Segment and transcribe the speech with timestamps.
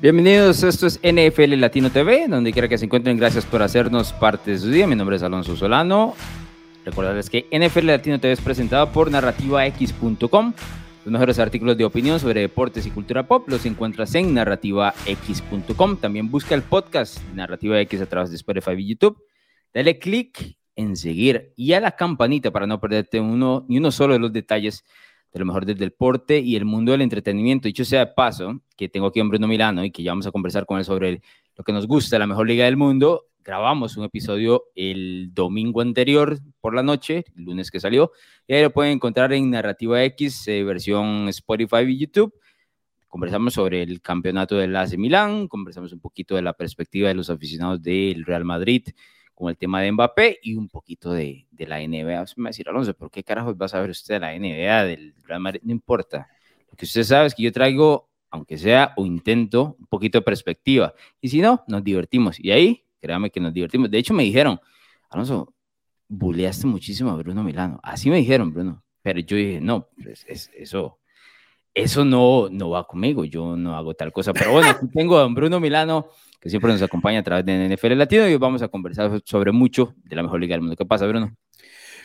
[0.00, 4.52] Bienvenidos, esto es NFL Latino TV, donde quiera que se encuentren, gracias por hacernos parte
[4.52, 4.86] de su día.
[4.86, 6.14] Mi nombre es Alonso Solano.
[6.84, 10.52] Recordarles que NFL Latino TV es presentado por narrativax.com.
[11.04, 15.96] Los mejores artículos de opinión sobre deportes y cultura pop los encuentras en narrativax.com.
[15.96, 19.20] También busca el podcast Narrativa X a través de Spotify y YouTube.
[19.74, 24.12] Dale click en seguir y a la campanita para no perderte uno, ni uno solo
[24.12, 24.84] de los detalles
[25.32, 27.68] de lo mejor del deporte y el mundo del entretenimiento.
[27.68, 30.32] Dicho sea de paso, que tengo aquí a Bruno Milano y que ya vamos a
[30.32, 31.22] conversar con él sobre
[31.56, 33.26] lo que nos gusta, la mejor liga del mundo.
[33.44, 38.12] Grabamos un episodio el domingo anterior por la noche, el lunes que salió,
[38.46, 42.34] y ahí lo pueden encontrar en Narrativa X, eh, versión Spotify y YouTube.
[43.08, 47.30] Conversamos sobre el campeonato del AC Milán, conversamos un poquito de la perspectiva de los
[47.30, 48.84] aficionados del Real Madrid
[49.38, 52.02] con el tema de Mbappé y un poquito de, de la NBA.
[52.02, 54.84] Me va a decir, Alonso, ¿por qué carajos va a saber usted de la NBA,
[54.84, 55.60] del Real Madrid?
[55.62, 56.28] No importa.
[56.68, 60.22] Lo que usted sabe es que yo traigo, aunque sea o intento, un poquito de
[60.22, 60.92] perspectiva.
[61.20, 62.40] Y si no, nos divertimos.
[62.40, 63.88] Y ahí, créame que nos divertimos.
[63.88, 64.58] De hecho, me dijeron,
[65.08, 65.54] Alonso,
[66.08, 67.78] buleaste muchísimo a Bruno Milano.
[67.84, 68.82] Así me dijeron, Bruno.
[69.02, 70.98] Pero yo dije, no, pues es, eso,
[71.74, 73.24] eso no, no va conmigo.
[73.24, 74.32] Yo no hago tal cosa.
[74.32, 76.08] Pero bueno, aquí tengo a Bruno Milano
[76.40, 79.94] que siempre nos acompaña a través de NFL Latino y vamos a conversar sobre mucho
[80.04, 80.76] de la mejor liga del mundo.
[80.76, 81.34] ¿Qué pasa, Bruno?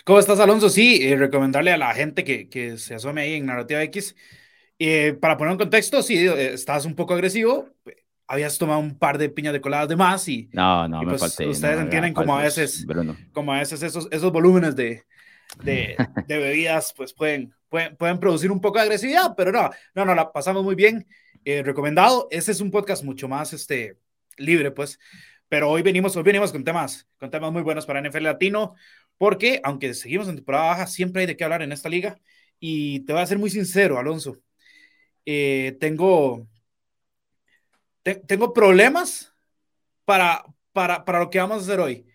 [0.05, 0.69] ¿Cómo estás, Alonso?
[0.69, 4.15] Sí, eh, recomendarle a la gente que, que, se asome ahí en Narrativa X.
[4.77, 7.69] Eh, para poner un contexto, sí, eh, estás un poco agresivo,
[8.27, 11.11] habías tomado un par de piñas de coladas de más y, no, no, y me
[11.11, 13.15] pues, falté, ustedes no, entienden como a veces, Bruno.
[13.31, 15.03] como a veces esos, esos volúmenes de,
[15.63, 15.95] de,
[16.27, 20.15] de, bebidas pues pueden, pueden, pueden producir un poco de agresividad, pero no, no, no,
[20.15, 21.07] la pasamos muy bien.
[21.45, 23.97] recomendado, este es un podcast mucho más, este,
[24.37, 24.99] libre, pues.
[25.49, 28.75] Pero hoy venimos, hoy venimos con temas, con temas muy buenos para NFL Latino,
[29.17, 32.19] porque aunque seguimos en temporada baja, siempre hay de qué hablar en esta liga.
[32.59, 34.37] Y te voy a ser muy sincero, Alonso.
[35.25, 36.47] Eh, tengo,
[38.01, 39.33] te, tengo problemas
[40.05, 42.05] para, para, para lo que vamos a hacer hoy.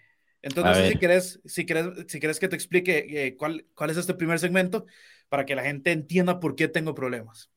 [0.43, 4.15] Entonces, si quieres, si quieres, si quieres que te explique eh, cuál, cuál es este
[4.15, 4.87] primer segmento
[5.29, 7.51] para que la gente entienda por qué tengo problemas.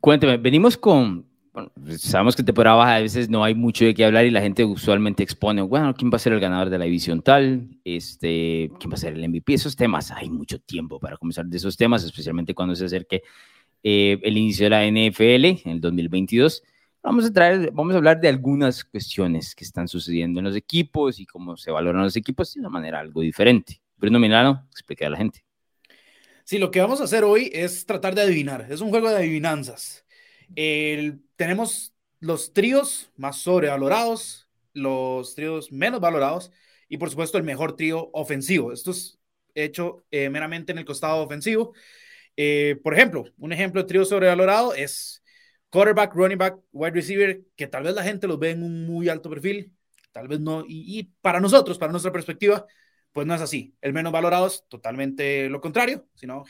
[0.00, 3.94] Cuénteme, venimos con, bueno, pues, sabemos que temporada baja a veces no hay mucho de
[3.94, 6.76] qué hablar y la gente usualmente expone, bueno, ¿quién va a ser el ganador de
[6.76, 7.66] la división tal?
[7.82, 9.54] Este, ¿Quién va a ser el MVP?
[9.54, 13.22] Esos temas, hay mucho tiempo para comenzar de esos temas, especialmente cuando se acerque
[13.82, 16.62] eh, el inicio de la NFL en el 2022.
[17.02, 21.18] Vamos a, traer, vamos a hablar de algunas cuestiones que están sucediendo en los equipos
[21.18, 23.80] y cómo se valoran los equipos de una manera algo diferente.
[23.96, 25.42] Bruno Milano, explique a la gente.
[26.44, 28.66] Sí, lo que vamos a hacer hoy es tratar de adivinar.
[28.68, 30.05] Es un juego de adivinanzas.
[30.54, 36.52] El, tenemos los tríos más sobrevalorados, los tríos menos valorados
[36.88, 38.72] y por supuesto el mejor trío ofensivo.
[38.72, 39.18] Esto es
[39.54, 41.74] hecho eh, meramente en el costado ofensivo.
[42.36, 45.22] Eh, por ejemplo, un ejemplo de trío sobrevalorado es
[45.70, 49.08] quarterback, running back, wide receiver, que tal vez la gente los ve en un muy
[49.08, 49.72] alto perfil,
[50.12, 52.66] tal vez no, y, para nosotros, para nuestra perspectiva,
[53.12, 53.74] pues no es así.
[53.80, 56.44] El menos valorado es totalmente lo contrario, sino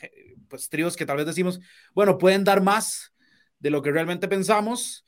[0.49, 1.59] pues tríos que tal vez decimos,
[1.93, 3.13] bueno, pueden dar más,
[3.59, 5.05] de lo que realmente pensamos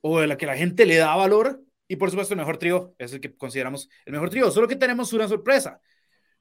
[0.00, 1.62] o de la que la gente le da valor.
[1.86, 4.50] Y por supuesto, el mejor trío es el que consideramos el mejor trío.
[4.50, 5.80] Solo que tenemos una sorpresa.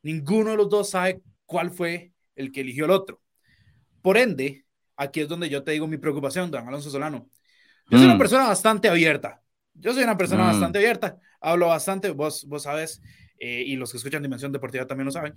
[0.02, 3.22] Ninguno de los dos sabe cuál fue el que eligió el otro.
[4.02, 4.66] Por ende,
[4.96, 7.30] aquí es donde yo te digo mi preocupación, don Alonso Solano.
[7.90, 9.42] Yo soy una persona bastante abierta.
[9.74, 10.48] Yo soy una persona mm.
[10.48, 11.18] bastante abierta.
[11.40, 13.02] Hablo bastante, vos, vos sabes,
[13.40, 15.36] eh, y los que escuchan Dimensión Deportiva también lo saben.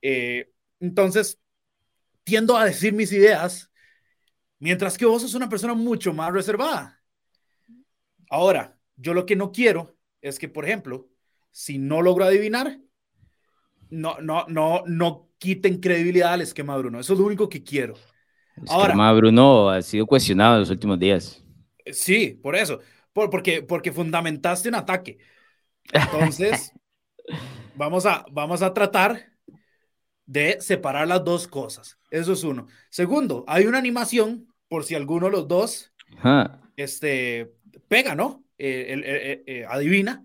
[0.00, 0.50] Eh,
[0.80, 1.40] entonces,
[2.22, 3.67] tiendo a decir mis ideas
[4.58, 7.00] Mientras que vos sos una persona mucho más reservada.
[8.30, 11.08] Ahora, yo lo que no quiero es que, por ejemplo,
[11.50, 12.78] si no logro adivinar,
[13.90, 17.00] no, no, no, no quiten credibilidad al esquema Bruno.
[17.00, 17.94] Eso es lo único que quiero.
[18.56, 21.42] El Ahora, esquema Bruno ha sido cuestionado en los últimos días.
[21.92, 22.80] Sí, por eso.
[23.12, 25.18] Por, porque, porque fundamentaste un ataque.
[25.92, 26.72] Entonces,
[27.76, 29.32] vamos a, vamos a tratar
[30.26, 31.97] de separar las dos cosas.
[32.10, 32.66] Eso es uno.
[32.90, 35.92] Segundo, hay una animación por si alguno de los dos
[36.76, 37.52] este,
[37.88, 38.44] pega, ¿no?
[38.58, 40.24] Eh, eh, adivina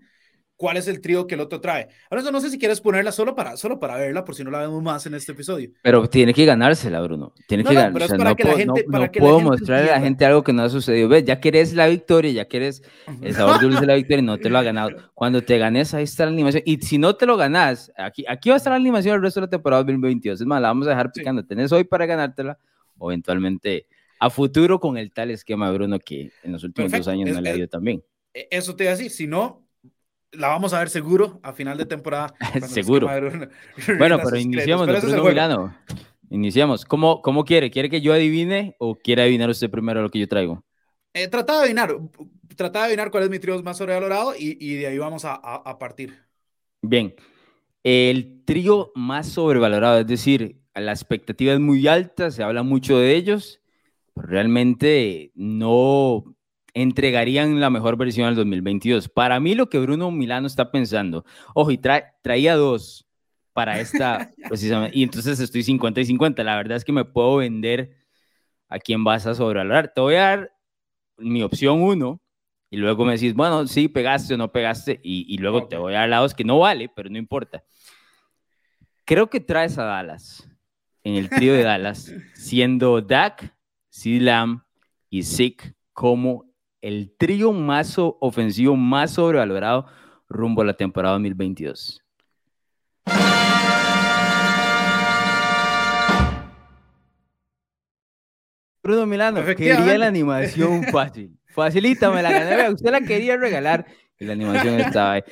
[0.56, 1.88] cuál es el trío que el otro trae.
[2.10, 4.60] Ahora no sé si quieres ponerla solo para, solo para verla, por si no la
[4.60, 5.70] vemos más en este episodio.
[5.82, 7.32] Pero tiene que ganársela, Bruno.
[7.46, 8.24] Tiene que ganársela.
[8.24, 11.08] No, puedo, gente, no, no puedo mostrarle a la gente algo que no ha sucedido.
[11.08, 12.82] Ves, ya querés la victoria, ya querés
[13.20, 14.90] el sabor dulce de la victoria y no te lo ha ganado.
[15.14, 16.62] Cuando te ganes, ahí está la animación.
[16.66, 19.40] Y si no te lo ganas, aquí, aquí va a estar la animación el resto
[19.40, 20.40] de la temporada 2022.
[20.40, 21.42] Es más, la vamos a dejar picando.
[21.42, 21.48] Sí.
[21.48, 22.58] Tenés hoy para ganártela
[22.98, 23.86] o eventualmente
[24.20, 27.10] a futuro con el tal esquema, Bruno, que en los últimos Perfecto.
[27.10, 28.02] dos años no es, le ha ido también.
[28.32, 29.63] E, eso te iba a decir, si no,
[30.36, 32.34] la vamos a ver seguro a final de temporada.
[32.68, 33.08] seguro.
[33.98, 35.76] Bueno, pero iniciamos, pero Bruno Milano.
[36.30, 36.84] Iniciamos.
[36.84, 37.70] ¿Cómo, ¿Cómo quiere?
[37.70, 40.64] ¿Quiere que yo adivine o quiere adivinar usted primero lo que yo traigo?
[41.12, 41.96] Eh, trataba de adivinar,
[42.56, 45.34] trataba de adivinar cuál es mi trío más sobrevalorado y, y de ahí vamos a,
[45.34, 46.18] a, partir.
[46.82, 47.14] Bien,
[47.84, 53.14] el trío más sobrevalorado, es decir, la expectativa es muy alta, se habla mucho de
[53.14, 53.60] ellos,
[54.12, 56.33] pero realmente no
[56.74, 59.08] entregarían la mejor versión del 2022.
[59.08, 61.24] Para mí lo que Bruno Milano está pensando,
[61.54, 63.06] ojo, y traía dos
[63.52, 67.36] para esta, precisamente, y entonces estoy 50 y 50, la verdad es que me puedo
[67.36, 67.96] vender
[68.68, 69.92] a quién vas a sobrevalorar.
[69.94, 70.52] Te voy a dar
[71.16, 72.20] mi opción uno
[72.70, 76.00] y luego me decís, bueno, sí, pegaste o no pegaste y, luego te voy a
[76.00, 77.62] dar lados que no vale, pero no importa.
[79.04, 80.48] Creo que traes a Dallas
[81.04, 83.54] en el trío de Dallas, siendo Dak,
[84.04, 84.62] Lamb
[85.08, 86.53] y Zeke como
[86.84, 89.86] el trío más ofensivo más sobrevalorado
[90.28, 92.02] rumbo a la temporada 2022.
[98.82, 101.38] Bruno Milano, quería la animación fácil.
[101.54, 102.70] Facilítame la gané.
[102.70, 103.86] Usted la quería regalar
[104.18, 105.22] y la animación estaba ahí.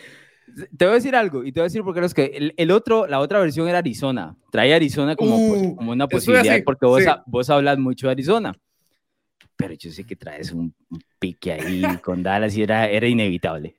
[0.79, 3.07] Te voy a decir algo y te voy a decir porque es que el, otro,
[3.07, 4.35] la otra versión era Arizona.
[4.51, 8.55] Trae Arizona como, uh, como una posibilidad porque vos, vos hablas mucho de Arizona.
[9.57, 10.75] Pero yo sé que traes un,
[11.19, 13.77] pique ahí con Dallas y era, era inevitable.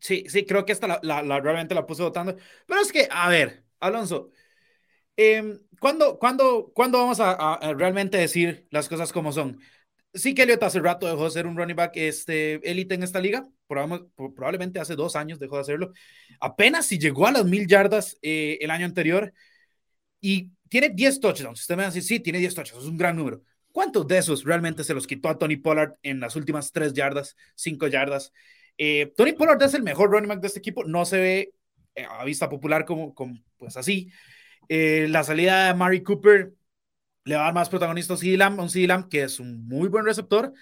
[0.00, 2.36] Sí, sí, creo que esta la, la, realmente la puse votando.
[2.66, 4.30] Pero es que, a ver, Alonso,
[5.16, 9.60] eh, ¿cuándo, cuándo, ¿cuándo, vamos a, realmente decir las cosas como son?
[10.14, 13.20] Sí que Elliot hace rato dejó de ser un running back este, élite en esta
[13.20, 15.92] liga, probablemente hace dos años dejó de hacerlo.
[16.40, 19.32] Apenas si llegó a las mil yardas eh, el año anterior
[20.20, 21.60] y tiene 10 touchdowns.
[21.60, 23.42] Usted me va a decir, sí, tiene 10 touchdowns, es un gran número.
[23.72, 27.36] ¿Cuántos de esos realmente se los quitó a Tony Pollard en las últimas tres yardas,
[27.54, 28.32] cinco yardas?
[28.76, 31.54] Eh, Tony Pollard es el mejor running back de este equipo, no se ve
[31.94, 34.10] eh, a vista popular como, como pues así.
[34.68, 36.52] Eh, la salida de Mari Cooper
[37.24, 40.52] le va a dar más protagonista a CD un que es un muy buen receptor,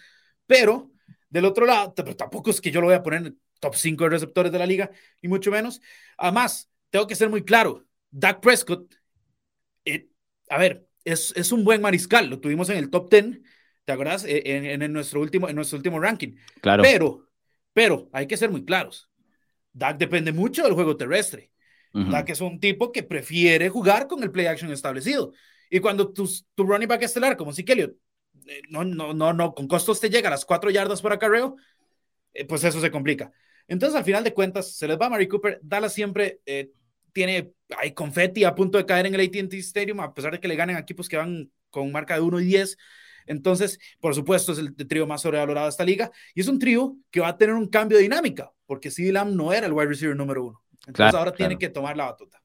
[0.47, 0.91] pero
[1.29, 4.11] del otro lado, tampoco es que yo lo voy a poner en top 5 de
[4.11, 4.91] receptores de la liga,
[5.21, 5.81] y mucho menos.
[6.17, 8.95] Además, tengo que ser muy claro, Dak Prescott,
[10.51, 13.41] a ver, es, es, un buen mariscal, lo tuvimos en el top 10,
[13.85, 14.25] ¿te acuerdas?
[14.27, 16.37] En, en, nuestro, último, en nuestro último ranking.
[16.61, 16.83] Claro.
[16.83, 17.29] Pero,
[17.73, 19.11] pero hay que ser muy claros.
[19.73, 21.51] Dak depende mucho del juego terrestre.
[21.93, 25.33] Dak es un tipo que prefiere jugar con el play action establecido.
[25.71, 27.97] Y cuando tu, tu running back estelar, como si Elliott,
[28.47, 31.57] eh, no, no, no, no, con costos te llega a las cuatro yardas por acarreo,
[32.33, 33.33] eh, pues eso se complica.
[33.67, 35.61] Entonces, al final de cuentas, se les va a Mari Cooper.
[35.63, 36.71] Dallas siempre eh,
[37.13, 40.49] tiene, hay confeti a punto de caer en el ATT Stadium, a pesar de que
[40.49, 42.77] le ganen equipos que van con marca de 1 y 10.
[43.27, 46.97] Entonces, por supuesto, es el trío más sobrevalorado de esta liga y es un trío
[47.11, 49.89] que va a tener un cambio de dinámica, porque CD Lamb no era el wide
[49.89, 50.63] receiver número uno.
[50.87, 52.41] Entonces, ahora tiene que tomar la batuta.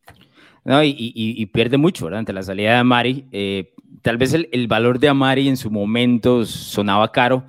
[0.65, 2.19] No, y, y, pierde mucho, ¿verdad?
[2.19, 3.27] Ante la salida de Amari.
[3.31, 7.45] Eh, tal vez el, el, valor de Amari en su momento sonaba caro,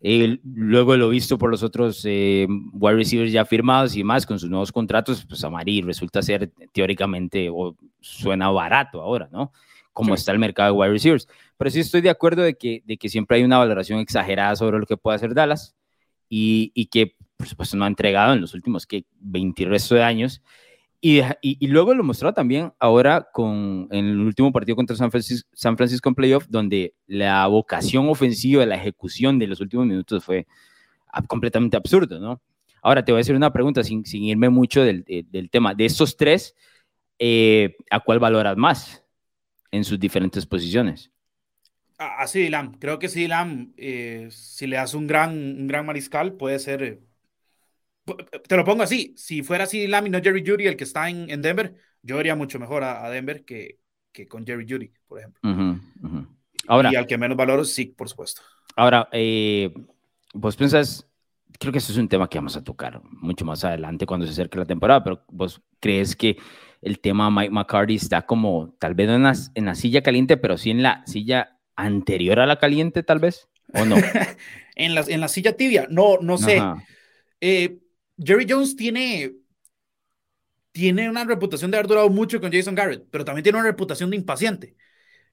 [0.00, 4.48] luego lo visto por los otros eh, wide receivers ya firmados y más con sus
[4.48, 9.52] nuevos contratos, pues Amari resulta ser teóricamente o suena barato ahora, ¿no?
[9.92, 11.28] Como está el mercado de wide receivers.
[11.56, 14.78] Pero sí estoy de acuerdo de que, de que siempre hay una valoración exagerada sobre
[14.78, 15.74] lo que puede hacer Dallas
[16.28, 20.04] y, y que, por supuesto, no ha entregado en los últimos que 20 resto de
[20.04, 20.42] años.
[21.00, 26.14] Y, luego lo mostró también ahora con, en el último partido contra San Francisco, en
[26.14, 30.46] playoff, donde la vocación ofensiva, la ejecución de los últimos minutos fue
[31.28, 32.42] completamente absurdo, ¿no?
[32.82, 35.74] Ahora te voy a hacer una pregunta sin, sin irme mucho del, del, tema.
[35.74, 36.54] De estos tres,
[37.18, 39.04] eh, ¿a cuál valoras más
[39.70, 41.10] en sus diferentes posiciones?
[41.98, 43.28] A, a Creo que sí,
[43.76, 47.00] eh, si le das un gran, un gran mariscal, puede ser eh,
[48.16, 51.08] te lo pongo así, si fuera así Lam y no Jerry Judy el que está
[51.08, 53.78] en, en Denver, yo vería mucho mejor a, Denver que,
[54.12, 55.40] que, con Jerry Judy, por ejemplo.
[56.66, 58.42] Ahora, y al que menos valoro, sí, por supuesto.
[58.76, 59.72] Ahora, eh,
[60.34, 61.08] vos pensás,
[61.58, 64.32] creo que eso es un tema que vamos a tocar mucho más adelante cuando se
[64.32, 66.36] acerque la temporada, pero vos crees que
[66.82, 70.56] el tema Mike McCarthy está como tal vez en la, en la silla caliente, pero
[70.56, 73.96] sí en la silla anterior a la caliente, tal vez, o no?
[74.76, 76.62] en, la, en la silla tibia, no, no sé.
[77.40, 77.78] Eh,
[78.22, 79.32] Jerry Jones tiene,
[80.72, 84.10] tiene una reputación de haber durado mucho con Jason Garrett, pero también tiene una reputación
[84.10, 84.76] de impaciente.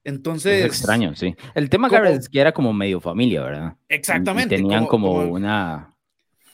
[0.03, 0.59] Entonces.
[0.59, 1.35] Es extraño, sí.
[1.55, 3.75] El tema Garrett es que era como medio familia, ¿verdad?
[3.89, 4.55] Exactamente.
[4.55, 5.94] tenían como, una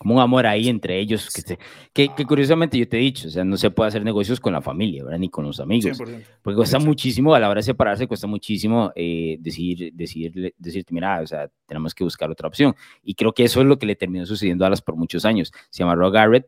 [0.02, 1.60] como un amor ahí entre ellos, que,
[1.94, 4.52] que, que, curiosamente yo te he dicho, o sea, no se puede hacer negocios con
[4.52, 5.20] la familia, ¿verdad?
[5.20, 6.02] Ni con los amigos.
[6.42, 11.22] Porque cuesta muchísimo, a la hora de separarse, cuesta muchísimo eh, decir, decir, decirte, mira,
[11.22, 12.76] o sea, tenemos que buscar otra opción.
[13.04, 15.54] Y creo que eso es lo que le terminó sucediendo a las por muchos años.
[15.70, 16.48] Se amarró a Garrett.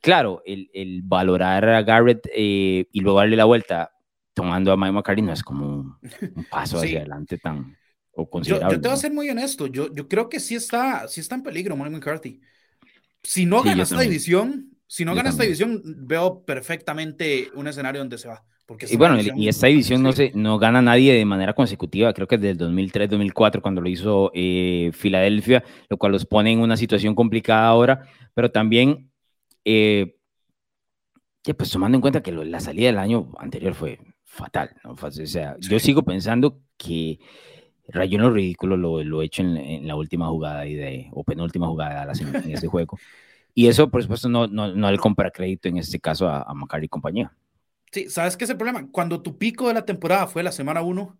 [0.00, 3.92] Claro, el, el valorar a Garrett eh, y luego darle la vuelta
[4.34, 5.96] tomando a Mike McCarthy no es como un,
[6.50, 7.76] paso hacia adelante tan
[8.10, 8.74] o considerable.
[8.74, 11.36] Yo, te voy a ser muy honesto, yo, yo creo que sí está, sí está
[11.36, 12.40] en peligro Mike McCarthy.
[13.22, 18.18] Si no gana esta división, si no gana esta división, veo perfectamente un escenario donde
[18.18, 18.44] se va.
[18.66, 22.28] Porque y bueno, y esta división no, se, no gana nadie de manera consecutiva, creo
[22.28, 26.76] que desde el 2003-2004 cuando lo hizo eh, Filadelfia, lo cual los pone en una
[26.76, 29.10] situación complicada ahora, pero también,
[29.64, 30.16] eh,
[31.56, 34.94] pues tomando en cuenta que la salida del año anterior fue fatal, ¿no?
[35.00, 37.18] O sea, yo sigo pensando que
[37.88, 42.06] rayó lo ridículo lo, lo hecho en, la última jugada y de, o penúltima jugada
[42.06, 42.98] de en ese juego.
[43.54, 46.82] Y eso, por supuesto, no, no, no le compra crédito en este caso a, a
[46.82, 47.32] y compañía.
[47.90, 48.88] Sí, ¿sabes qué es el problema?
[48.92, 51.18] Cuando tu pico de la temporada fue la semana 1,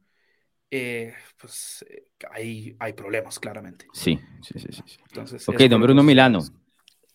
[0.71, 3.87] eh, pues eh, hay, hay problemas, claramente.
[3.93, 4.69] Sí, sí, sí.
[4.73, 4.99] sí.
[5.09, 6.41] Entonces, ok, don Bruno Milano,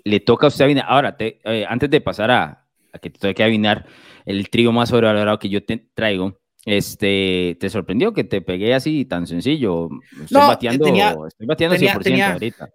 [0.03, 0.85] le toca a usted adivinar.
[0.89, 3.85] Ahora, te, eh, antes de pasar a, a que te toque que adivinar
[4.25, 9.05] el trío más sobrevalorado que yo te traigo, este, ¿te sorprendió que te pegué así
[9.05, 9.89] tan sencillo?
[10.11, 12.69] Estoy no, bateando, estoy bateando tenía, 100% ahorita.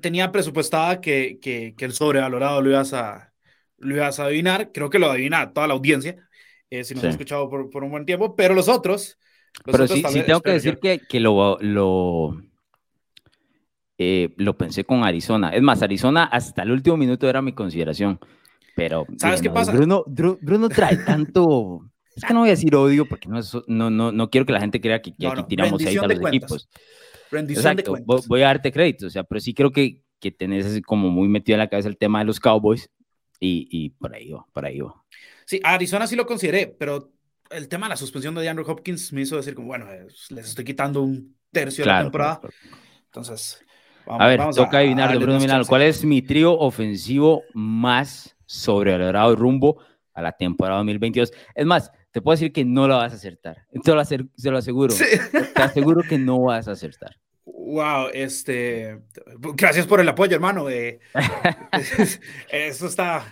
[0.00, 3.32] tenía presupuestada que, que, que, el sobrevalorado lo ibas a,
[3.78, 4.70] lo ibas a adivinar.
[4.72, 6.16] Creo que lo adivina toda la audiencia,
[6.70, 9.18] eh, si nos ha escuchado por, por, un buen tiempo, pero los otros.
[9.64, 12.34] pero sí, sí, tengo que decir que, que lo, lo,
[13.98, 15.50] eh, lo pensé con Arizona.
[15.50, 18.18] Es más, Arizona hasta el último minuto era mi consideración.
[18.74, 19.70] Pero, ¿sabes qué pasa?
[19.70, 24.12] Bruno, Bruno trae tanto es que no voy a decir odio porque no, no, no,
[24.12, 26.68] no quiero que la gente crea que, aquí tiramos ahí a los equipos.
[27.30, 31.28] Exacto, voy a darte crédito, o sea, pero sí creo que, que tenés como muy
[31.28, 32.90] metido en la cabeza el tema de los Cowboys
[33.40, 34.94] y, y por ahí va, por ahí va.
[35.46, 37.10] Sí, Arizona sí lo consideré, pero
[37.50, 39.86] el tema de la suspensión de DeAndre Hopkins me hizo decir como, bueno,
[40.30, 42.40] les estoy quitando un tercio de la temporada.
[43.06, 43.64] Entonces,
[44.06, 49.82] vamos, a ver, toca adivinar, Bruno Milano, ¿cuál es mi trío ofensivo más sobrevalorado rumbo
[50.14, 51.32] a la temporada 2022?
[51.54, 53.66] Es más, te puedo decir que no lo vas a acertar.
[53.70, 54.94] Te lo, te lo aseguro.
[54.94, 57.16] Te aseguro que no vas a acertar.
[57.44, 59.00] Wow, este,
[59.54, 60.68] gracias por el apoyo, hermano.
[60.68, 61.00] Eh,
[62.50, 63.24] eso está.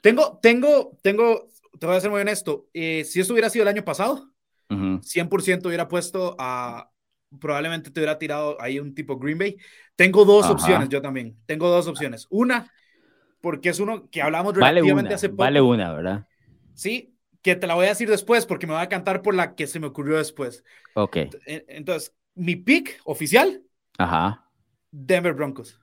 [0.00, 1.48] Tengo, tengo, tengo,
[1.78, 2.68] te voy a ser muy honesto.
[2.72, 4.30] Eh, si esto hubiera sido el año pasado,
[4.70, 6.90] 100% hubiera puesto a,
[7.38, 9.58] probablemente te hubiera tirado ahí un tipo Green Bay.
[9.94, 11.36] Tengo dos opciones, yo también.
[11.44, 12.26] Tengo dos opciones.
[12.30, 12.72] Una,
[13.42, 15.42] porque es uno que hablamos relativamente hace poco.
[15.42, 16.26] Vale una, ¿verdad?
[16.74, 17.11] Sí,
[17.42, 19.66] que te la voy a decir después porque me voy a cantar por la que
[19.66, 20.64] se me ocurrió después.
[20.94, 21.18] Ok.
[21.46, 23.62] Entonces, mi pick oficial.
[23.98, 24.48] Ajá.
[24.90, 25.78] Denver Broncos.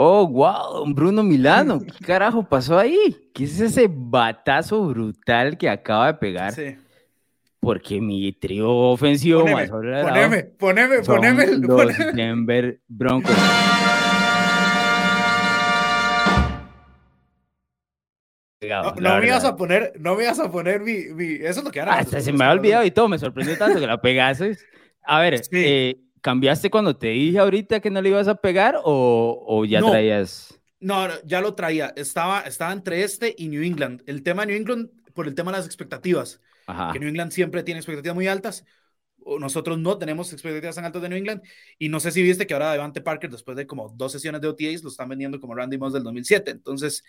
[0.00, 3.30] Oh, wow, Bruno Milano, ¿qué carajo pasó ahí?
[3.34, 6.52] ¿Qué es ese batazo brutal que acaba de pegar?
[6.52, 6.76] Sí.
[7.60, 11.46] Porque mi trío ofensivo poneme, más Poneme, poneme, poneme.
[11.58, 13.34] Los Denver Broncos.
[18.60, 21.78] No, me ibas a poner, no me ibas a poner mi, eso es lo que
[21.78, 21.94] era.
[21.94, 24.64] Hasta se me ha olvidado y todo, me sorprendió tanto que la pegases.
[25.04, 29.44] A ver, eh, ¿cambiaste cuando te dije ahorita que no le ibas a pegar o,
[29.46, 30.60] o ya traías?
[30.80, 31.92] No, ya lo traía.
[31.96, 34.02] Estaba, estaba entre este y New England.
[34.06, 36.40] El tema de New England, por el tema de las expectativas,
[36.92, 38.64] que New England siempre tiene expectativas muy altas
[39.40, 41.42] nosotros no tenemos expectativas tan altas de New England.
[41.78, 44.48] Y no sé si viste que ahora Devante Parker, después de como dos sesiones de
[44.48, 46.50] OTAs, lo están vendiendo como Randy Moss del 2007.
[46.50, 47.04] Entonces,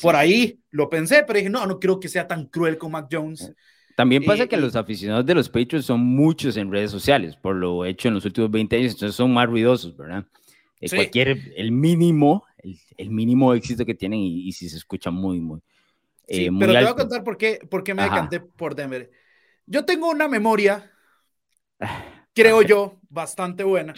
[0.00, 3.08] por ahí lo pensé, pero dije, no, no creo que sea tan cruel con Mac
[3.10, 3.52] Jones.
[3.96, 7.86] También pasa que los aficionados de los Patriots son muchos en redes sociales, por lo
[7.86, 10.26] hecho en los últimos 20 años, entonces son más ruidosos, ¿verdad?
[10.82, 12.44] Eh, cualquier, el mínimo,
[12.98, 15.60] el, mínimo éxito que tienen y, si se escucha muy, muy.
[16.28, 19.10] Eh, pero te voy a contar por qué, por qué me decanté por Denver.
[19.64, 20.92] Yo tengo una memoria
[22.34, 23.94] creo yo, bastante buena.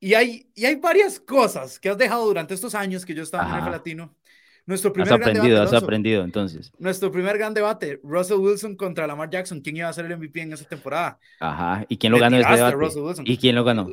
[0.00, 3.58] Y hay, y hay varias cosas que has dejado durante estos años que yo estaba
[3.58, 4.14] en el Latino.
[4.64, 6.72] Nuestro primer has aprendido, gran debate, has aprendido entonces.
[6.78, 10.42] Nuestro primer gran debate, Russell Wilson contra Lamar Jackson, ¿quién iba a ser el MVP
[10.42, 11.18] en esa temporada?
[11.40, 13.22] Ajá, ¿y quién lo ganó ese debate?
[13.24, 13.90] ¿Y quién lo ganó?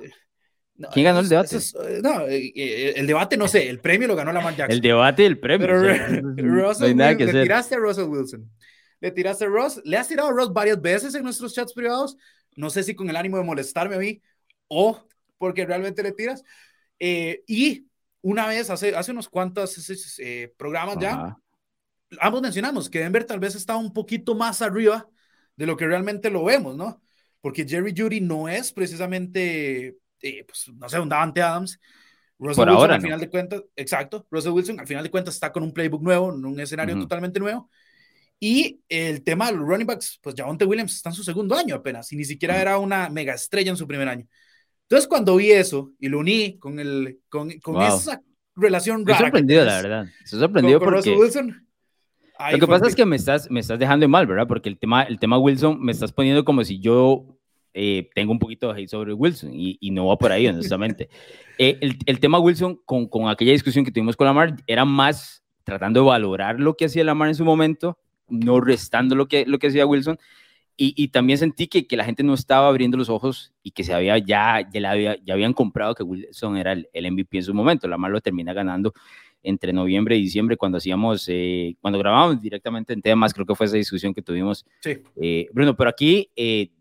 [0.92, 1.58] ¿Quién ganó el debate?
[2.04, 4.76] no, eh, eh, el debate no sé, el premio lo ganó Lamar Jackson.
[4.76, 5.66] El debate el premio.
[5.66, 5.82] Pero
[6.36, 8.52] Russell no le tiraste a Russell Wilson.
[9.00, 12.18] Le tiraste a Ross, le has tirado a Ross varias veces en nuestros chats privados,
[12.56, 14.22] no sé si con el ánimo de molestarme a mí
[14.68, 15.06] o
[15.38, 16.44] porque realmente le tiras.
[17.00, 17.88] Eh, y
[18.22, 21.38] una vez, hace, hace unos cuantos eh, programas ya,
[22.20, 25.08] ambos mencionamos que Denver tal vez está un poquito más arriba
[25.56, 27.02] de lo que realmente lo vemos, ¿no?
[27.42, 31.80] Porque Jerry Judy no es precisamente, eh, pues, no sé, un Davante Adams.
[32.38, 35.64] Russell Wilson, al final de cuentas, exacto, Russell Wilson al final de cuentas está con
[35.64, 37.70] un playbook nuevo, en un escenario totalmente nuevo.
[38.40, 41.76] Y el tema de los running backs, pues Javonte Williams está en su segundo año
[41.76, 44.28] apenas, y ni siquiera era una mega estrella en su primer año.
[44.84, 48.22] Entonces, cuando vi eso y lo uní con, el, con, con esa
[48.56, 49.14] relación rara.
[49.14, 50.06] Estoy sorprendido, la verdad.
[50.24, 51.16] Estoy sorprendido porque.
[51.16, 51.66] Wilson,
[52.52, 54.48] lo que pasa es que me estás, me estás dejando mal, ¿verdad?
[54.48, 57.26] Porque el tema, el tema Wilson me estás poniendo como si yo
[57.74, 61.10] eh, tengo un poquito de hate sobre Wilson y, y no va por ahí, honestamente.
[61.58, 65.42] Eh, el, el, tema Wilson con, con aquella discusión que tuvimos con Lamar era más
[65.64, 69.60] tratando de valorar lo que hacía Lamar en su momento, no restando lo que, lo
[69.60, 70.18] que hacía Wilson.
[70.78, 73.86] Y, y, también sentí que, que, la gente no estaba abriendo los ojos y que
[73.86, 77.44] se había ya, ya, había, ya habían comprado que Wilson era el, el, MVP en
[77.44, 77.88] su momento.
[77.88, 78.94] Lamar lo termina ganando
[79.42, 83.68] entre noviembre y diciembre cuando hacíamos, eh, cuando grabábamos directamente en temas, creo que fue
[83.68, 84.66] esa discusión que tuvimos.
[84.82, 84.98] Sí.
[85.16, 86.72] Eh, Bruno, pero aquí eh,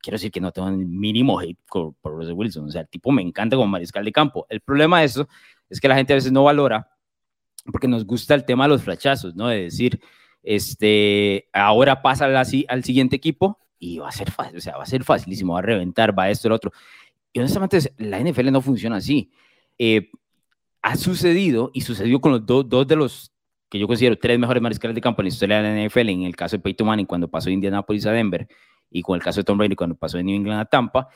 [0.00, 2.66] quiero decir que no tengo el mínimo hate por, por Russell Wilson.
[2.66, 4.46] O sea, el tipo me encanta como mariscal de campo.
[4.48, 5.28] El problema de eso
[5.68, 6.88] es que la gente a veces no valora
[7.70, 9.48] porque nos gusta el tema de los flachazos, ¿no?
[9.48, 10.00] De decir,
[10.42, 14.84] este, ahora pasa al, al siguiente equipo y va a ser fácil, o sea, va
[14.84, 16.72] a ser facilísimo, va a reventar, va a esto, el otro.
[17.32, 19.30] Y honestamente, la NFL no funciona así.
[19.78, 20.10] Eh,
[20.82, 23.32] ha sucedido y sucedió con los dos, dos de los
[23.68, 26.22] que yo considero tres mejores mariscales de campo en la historia de la NFL, en
[26.24, 28.46] el caso de Peyton Manning cuando pasó de Indianapolis a Denver
[28.90, 31.08] y con el caso de Tom Brady cuando pasó de New England a Tampa,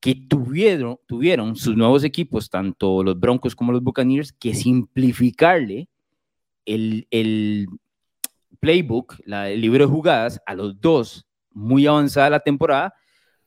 [0.00, 5.88] que tuvieron, tuvieron sus nuevos equipos, tanto los Broncos como los Buccaneers, que simplificarle
[6.64, 7.66] el, el
[8.60, 12.94] playbook, la, el libro de jugadas, a los dos muy avanzada la temporada,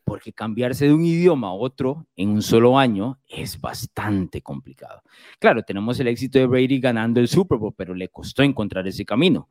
[0.04, 5.02] porque cambiarse de un idioma a otro en un solo año es bastante complicado.
[5.40, 9.06] Claro, tenemos el éxito de Brady ganando el Super Bowl, pero le costó encontrar ese
[9.06, 9.50] camino.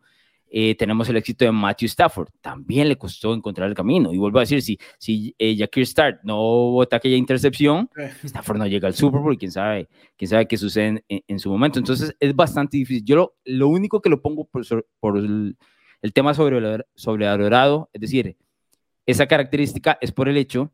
[0.53, 4.13] Eh, tenemos el éxito de Matthew Stafford, también le costó encontrar el camino.
[4.13, 7.89] Y vuelvo a decir, si, si eh, Start no bota aquella intercepción,
[8.25, 11.51] Stafford no llega al Super Bowl quién sabe, quién sabe qué sucede en, en, su
[11.51, 11.79] momento.
[11.79, 13.05] Entonces es bastante difícil.
[13.05, 14.65] Yo lo, lo único que lo pongo por,
[14.99, 15.57] por el,
[16.03, 18.37] el, tema sobre, sobre adorado, es decir,
[19.07, 20.73] esa característica es por el hecho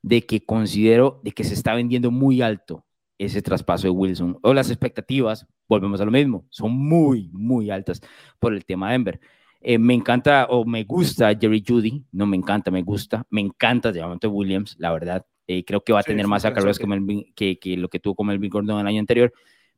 [0.00, 2.86] de que considero de que se está vendiendo muy alto
[3.20, 8.00] ese traspaso de Wilson o las expectativas, volvemos a lo mismo, son muy, muy altas
[8.38, 9.20] por el tema de Denver.
[9.60, 13.92] Eh, me encanta o me gusta Jerry Judy, no me encanta, me gusta, me encanta
[13.92, 15.26] Javante Williams, la verdad.
[15.46, 18.14] Eh, creo que va a sí, tener más acarreos que, que, que, lo que tuvo
[18.14, 19.32] con Melvin Gordon el año anterior,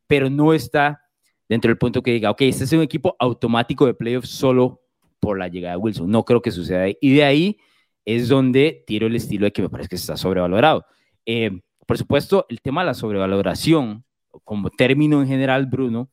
[0.06, 1.02] pero no está
[1.48, 4.82] dentro del punto que diga, ok, este es un equipo automático de playoffs solo
[5.18, 6.08] por la llegada de Wilson.
[6.08, 6.96] No creo que suceda ahí.
[7.00, 7.58] Y de ahí
[8.04, 10.84] es donde tiro el estilo de que me parece que está sobrevalorado.
[11.26, 11.60] Eh,
[11.92, 14.02] por supuesto, el tema de la sobrevaloración,
[14.44, 16.08] como término en general, Bruno,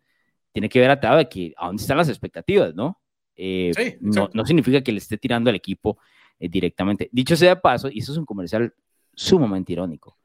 [0.52, 3.00] tiene que ver atado de que a dónde están las expectativas, ¿no?
[3.38, 5.98] Eh, sí, no, no, significa que le esté tirando al equipo
[6.38, 7.08] eh, directamente.
[7.13, 8.74] Dicho sea de paso, y eso es un comercial
[9.13, 10.18] sumamente irónico,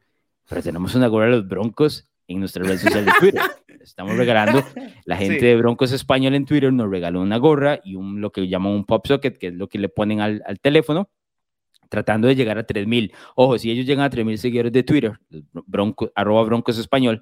[0.49, 3.43] pero tenemos una gorra de los Broncos en nuestra red social de Twitter.
[3.81, 4.61] Estamos regalando,
[5.05, 5.47] la gente sí.
[5.47, 8.85] de Broncos Español en Twitter nos regaló una gorra y un, lo que llaman un
[8.85, 11.11] pop socket, que es lo que le ponen al, al teléfono,
[11.95, 13.13] tratando de llegar a 3000.
[13.37, 15.13] Ojo, si ellos llegan a 3000 seguidores de Twitter,
[15.65, 17.21] bronco, arroba broncos español,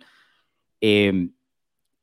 [0.80, 1.28] eh,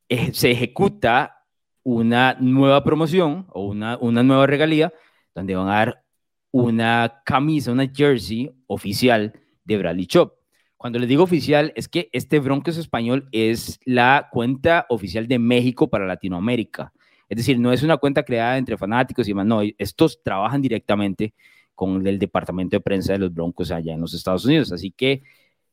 [0.08, 1.44] eh, se ejecuta
[1.82, 4.92] una nueva promoción o una, una nueva regalía
[5.34, 6.04] donde van a dar
[6.52, 9.32] una camisa, una jersey oficial
[9.64, 10.34] de Bradley Chop.
[10.76, 15.90] Cuando les digo oficial, es que este Broncos Español es la cuenta oficial de México
[15.90, 16.92] para Latinoamérica.
[17.28, 21.34] Es decir, no es una cuenta creada entre fanáticos y demás, no, estos trabajan directamente
[21.80, 24.70] con el departamento de prensa de los Broncos allá en los Estados Unidos.
[24.70, 25.22] Así que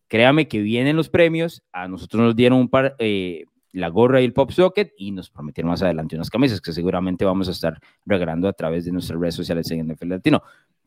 [0.08, 3.44] créame que vienen los premios, a nosotros nos dieron un par, eh,
[3.74, 7.26] la gorra y el pop socket y nos prometieron más adelante unas camisas que seguramente
[7.26, 10.44] vamos a estar regalando a través de nuestras redes sociales en NFL Latino.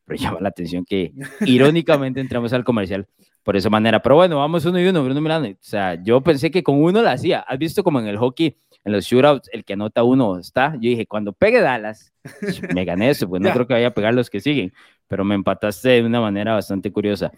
[0.07, 1.13] Pero llama la atención que
[1.45, 3.07] irónicamente entramos al comercial
[3.43, 4.01] por esa manera.
[4.01, 5.49] Pero bueno, vamos uno y uno, Bruno Milano.
[5.49, 7.41] O sea, yo pensé que con uno la hacía.
[7.41, 10.75] ¿Has visto como en el hockey, en los shootouts, el que anota uno está?
[10.75, 12.13] Yo dije, cuando pegue Dallas,
[12.75, 14.73] me gané eso, pues no creo que vaya a pegar los que siguen
[15.11, 17.33] pero me empataste de una manera bastante curiosa.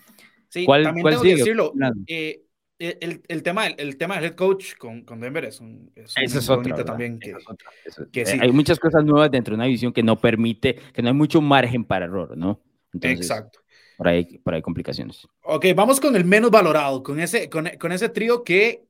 [0.51, 1.35] Sí, ¿Cuál, también cuál tengo sigue?
[1.37, 1.73] que decirlo.
[2.07, 2.43] Eh,
[2.79, 6.39] el, el, tema, el tema del head coach con, con Denver es un, es Esa
[6.39, 7.71] es otra, también que, es otra.
[7.83, 8.37] Eso, que sí.
[8.39, 11.41] Hay muchas cosas nuevas dentro de una visión que no permite, que no hay mucho
[11.41, 12.61] margen para error, ¿no?
[12.93, 13.61] Entonces, Exacto.
[13.97, 15.27] Por ahí, por ahí complicaciones.
[15.43, 18.85] Ok, vamos con el menos valorado, con ese, con, con ese trío que,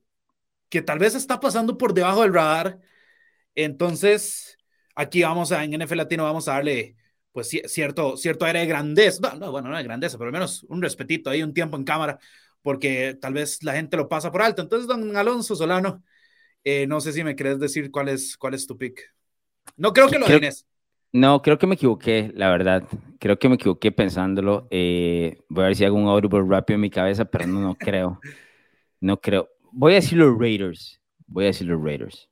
[0.73, 2.79] que tal vez está pasando por debajo del radar.
[3.53, 4.57] Entonces,
[4.95, 6.95] aquí vamos a, en NFL Latino, vamos a darle
[7.31, 10.63] pues cierto, cierto aire de grandeza, no, no, bueno, no de grandeza, pero al menos
[10.63, 12.17] un respetito ahí, un tiempo en cámara,
[12.63, 14.63] porque tal vez la gente lo pasa por alto.
[14.63, 16.03] Entonces, don Alonso Solano,
[16.63, 19.13] eh, no sé si me querés decir cuál es, cuál es tu pick.
[19.77, 20.65] No creo que lo creo, tienes.
[21.11, 22.81] No, creo que me equivoqué, la verdad.
[23.19, 24.67] Creo que me equivoqué pensándolo.
[24.71, 27.75] Eh, voy a ver si hago un audible rápido en mi cabeza, pero no, no
[27.75, 28.19] creo.
[28.99, 29.52] No creo.
[29.73, 30.99] Voy a decir los Raiders.
[31.27, 32.29] Voy a decir los Raiders.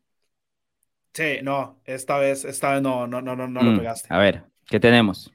[1.14, 4.08] Sí, no, esta vez, esta vez no, no, no, no, no mm, lo pegaste.
[4.14, 5.30] A ver, ¿Qué tenemos?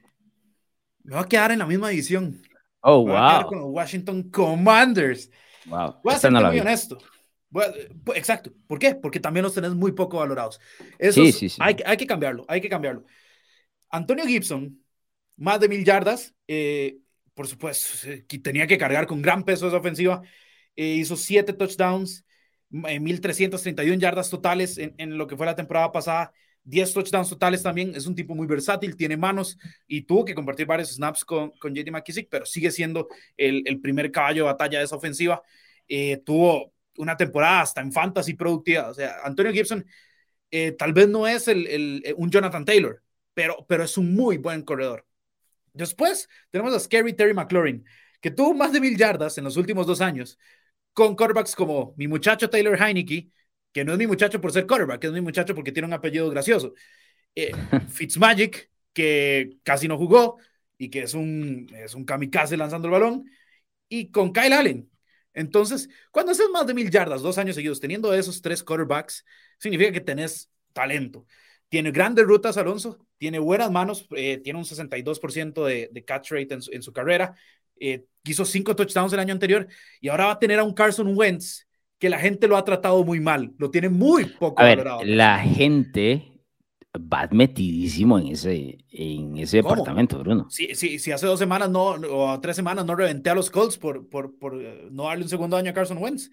[1.03, 2.41] Me va a quedar en la misma división.
[2.81, 3.17] Oh, Me wow.
[3.17, 5.29] a quedar con los Washington Commanders.
[5.65, 5.95] Wow.
[6.03, 6.59] Voy a ser no muy vi.
[6.59, 6.97] honesto.
[7.49, 8.51] Voy a- exacto.
[8.67, 8.95] ¿Por qué?
[8.95, 10.59] Porque también los tenés muy poco valorados.
[10.97, 11.57] Eso Sí, sí, sí.
[11.61, 13.05] Hay, hay que cambiarlo, hay que cambiarlo.
[13.89, 14.83] Antonio Gibson,
[15.37, 16.97] más de mil yardas, eh,
[17.33, 18.09] por supuesto,
[18.43, 20.21] tenía que cargar con gran peso esa ofensiva.
[20.77, 22.25] Eh, hizo siete touchdowns,
[22.71, 26.31] 1.331 eh, yardas totales en, en, lo que fue la temporada pasada.
[26.63, 27.93] 10 touchdowns totales también.
[27.95, 31.73] Es un tipo muy versátil, tiene manos y tuvo que compartir varios snaps con, con
[31.73, 35.41] JD McKissick, pero sigue siendo el, el primer caballo de batalla de esa ofensiva.
[35.87, 38.89] Eh, tuvo una temporada hasta en fantasy productiva.
[38.89, 39.85] O sea, Antonio Gibson
[40.51, 43.01] eh, tal vez no es el, el, eh, un Jonathan Taylor,
[43.33, 45.05] pero, pero es un muy buen corredor.
[45.73, 47.85] Después tenemos a Scary Terry McLaurin,
[48.21, 50.39] que tuvo más de mil yardas en los últimos dos años,
[50.97, 53.29] con quarterbacks como mi muchacho Taylor Heineke,
[53.71, 56.27] que no es mi muchacho por ser quarterback, es mi muchacho porque tiene un apellido
[56.31, 56.73] gracioso.
[57.35, 57.51] Eh,
[57.93, 60.37] Fitzmagic, que casi no jugó
[60.75, 63.25] y que es un, es un kamikaze lanzando el balón,
[63.87, 64.89] y con Kyle Allen,
[65.35, 69.23] entonces, cuando haces más de mil yardas dos años seguidos teniendo esos tres quarterbacks,
[69.59, 71.27] significa que tenés talento.
[71.69, 76.57] Tiene grandes rutas, Alonso, tiene buenas manos, eh, tiene un 62% de, de, catch rate
[76.71, 77.35] en su, carrera,
[77.79, 79.67] eh, hizo cinco touchdowns el año anterior
[80.01, 81.67] y ahora va a tener a un Carson Wentz
[81.99, 85.39] que la gente lo ha tratado muy mal, lo tiene muy poco a ver, La
[85.39, 86.37] gente
[86.97, 90.47] va metidísimo en ese, en ese departamento, Bruno.
[90.49, 93.77] Si, si, si, hace dos semanas no, o tres semanas no reventé a los Colts
[93.77, 96.29] por, por, por eh, no darle un segundo año a Carson Wentz.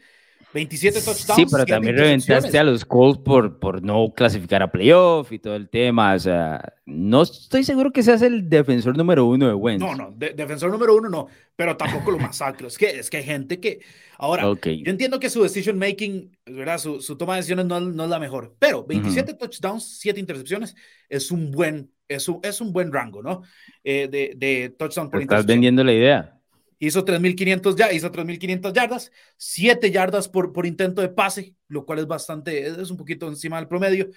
[0.54, 1.36] 27 touchdowns.
[1.36, 5.56] Sí, pero también reventaste a los Colts por, por no clasificar a playoff y todo
[5.56, 6.14] el tema.
[6.14, 9.84] O sea, no estoy seguro que seas el defensor número uno de Wentz.
[9.84, 12.68] No, no, defensor número uno no, pero tampoco lo masacro.
[12.68, 13.80] Es que, es que hay gente que.
[14.16, 16.78] Ahora, yo entiendo que su decision making, ¿verdad?
[16.78, 20.76] Su, su toma de decisiones no, no, es la mejor, pero 27 touchdowns, 7 intercepciones
[21.08, 23.42] es un buen, es un, es un buen rango, ¿no?
[23.82, 26.34] Eh, de, de touchdown por Estás vendiendo la idea
[26.78, 32.00] hizo 3.500 ya, hizo 3.500 yardas, 7 yardas por, por intento de pase, lo cual
[32.00, 34.08] es bastante, es un poquito encima del promedio.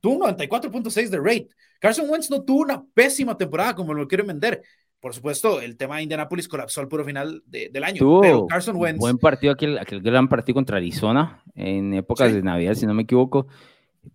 [0.00, 1.48] Tuvo un 94.6 de rate.
[1.78, 4.62] Carson Wentz no tuvo una pésima temporada como lo quieren vender.
[5.00, 7.98] Por supuesto, el tema de Indianapolis colapsó al puro final del año.
[7.98, 9.00] Tuvo pero Carson Wentz.
[9.00, 13.02] Buen partido, aquel, aquel gran partido contra Arizona en épocas de Navidad, si no me
[13.02, 13.48] equivoco.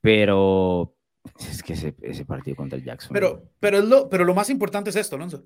[0.02, 0.96] Pero
[1.40, 3.12] es que ese, ese partido contra Jackson.
[3.14, 5.46] Pero, pero, lo, pero lo más importante es esto, Alonso.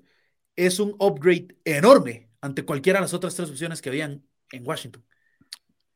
[0.54, 5.02] Es un upgrade enorme ante cualquiera de las otras tres opciones que habían en Washington.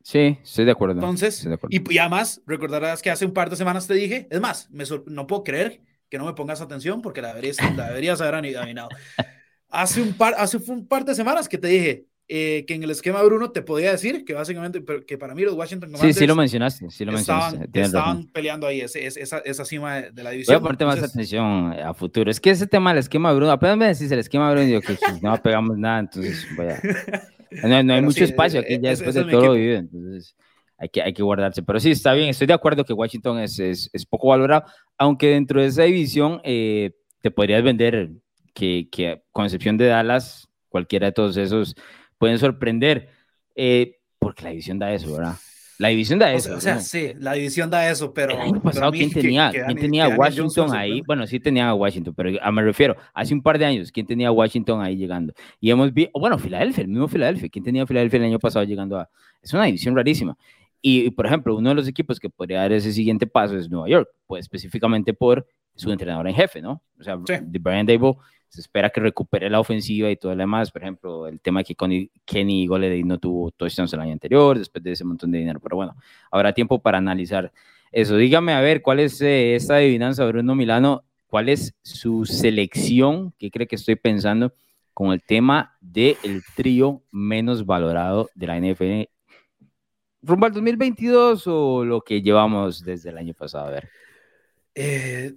[0.02, 0.94] Sí, estoy de acuerdo.
[0.94, 4.84] Entonces, Y, además, recordarás que hace un par de semanas te dije, es más, me
[5.06, 8.88] no puedo creer que no me pongas atención porque la deberías, la deberías haber adivinado.
[9.68, 12.90] Hace un, par, hace un par de semanas que te dije eh, que en el
[12.90, 16.26] esquema Bruno te podía decir que básicamente que para mí los Washington Commanders sí, sí
[16.26, 20.54] lo mencionaste, sí lo estaban, estaban peleando ahí ese, esa, esa, cima de, la división.
[20.54, 22.28] Voy a ponerte más atención a futuro.
[22.28, 24.96] Es que ese tema del esquema Bruno, apenas me decís el esquema Bruno, digo que
[25.22, 26.80] no pegamos nada, entonces vaya.
[27.62, 30.36] No, no hay mucho espacio aquí ya después de todo vive, entonces
[30.78, 31.62] hay que, hay que guardarse.
[31.62, 34.64] Pero sí, está bien, estoy de acuerdo que Washington es, es, es poco valorado,
[34.98, 36.90] aunque dentro de esa división eh,
[37.22, 38.10] te podrías vender
[38.52, 41.74] que, que con excepción de Dallas, cualquiera de todos esos
[42.18, 43.10] pueden sorprender,
[43.54, 45.36] eh, porque la división da eso, ¿verdad?
[45.78, 46.54] La división da eso.
[46.54, 48.32] O sea, sí, la división da eso, pero.
[48.32, 51.02] El año pasado, ¿quién tenía, ¿quién tenía a Washington ahí?
[51.06, 54.06] Bueno, sí tenían a Washington, pero a, me refiero, hace un par de años, ¿quién
[54.06, 55.34] tenía a Washington ahí llegando?
[55.60, 58.64] Y hemos visto, bueno, Filadelfia, el mismo Filadelfia, ¿quién tenía a Filadelfia el año pasado
[58.64, 59.10] llegando a.
[59.42, 60.36] Es una división rarísima.
[60.80, 63.88] Y, por ejemplo, uno de los equipos que podría dar ese siguiente paso es Nueva
[63.88, 66.82] York, pues específicamente por su entrenador en jefe, ¿no?
[66.98, 68.14] O sea, de Brian Dable
[68.48, 70.70] se espera que recupere la ofensiva y todo lo demás.
[70.70, 74.82] Por ejemplo, el tema de que Kenny Goleday no tuvo touchdowns el año anterior, después
[74.82, 75.60] de ese montón de dinero.
[75.60, 75.96] Pero bueno,
[76.30, 77.52] habrá tiempo para analizar
[77.92, 78.16] eso.
[78.16, 81.04] Dígame, a ver, ¿cuál es eh, esta adivinanza, Bruno Milano?
[81.26, 83.34] ¿Cuál es su selección?
[83.38, 84.54] ¿Qué cree que estoy pensando
[84.94, 89.10] con el tema del trío menos valorado de la NFL
[90.22, 93.66] rumbo al 2022 o lo que llevamos desde el año pasado?
[93.66, 93.88] A ver.
[94.74, 95.34] Eh,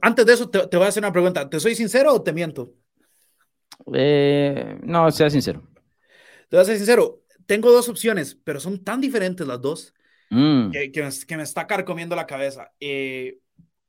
[0.00, 1.48] antes de eso, te, voy a hacer una pregunta.
[1.48, 2.74] ¿Te soy sincero o te miento?
[3.94, 5.62] Eh, no, sea sincero.
[6.48, 7.22] Te voy a ser sincero.
[7.46, 9.94] Tengo dos opciones, pero son tan diferentes las dos
[10.30, 10.70] mm.
[10.70, 12.72] que, me, está carcomiendo la cabeza.
[12.80, 13.38] Eh,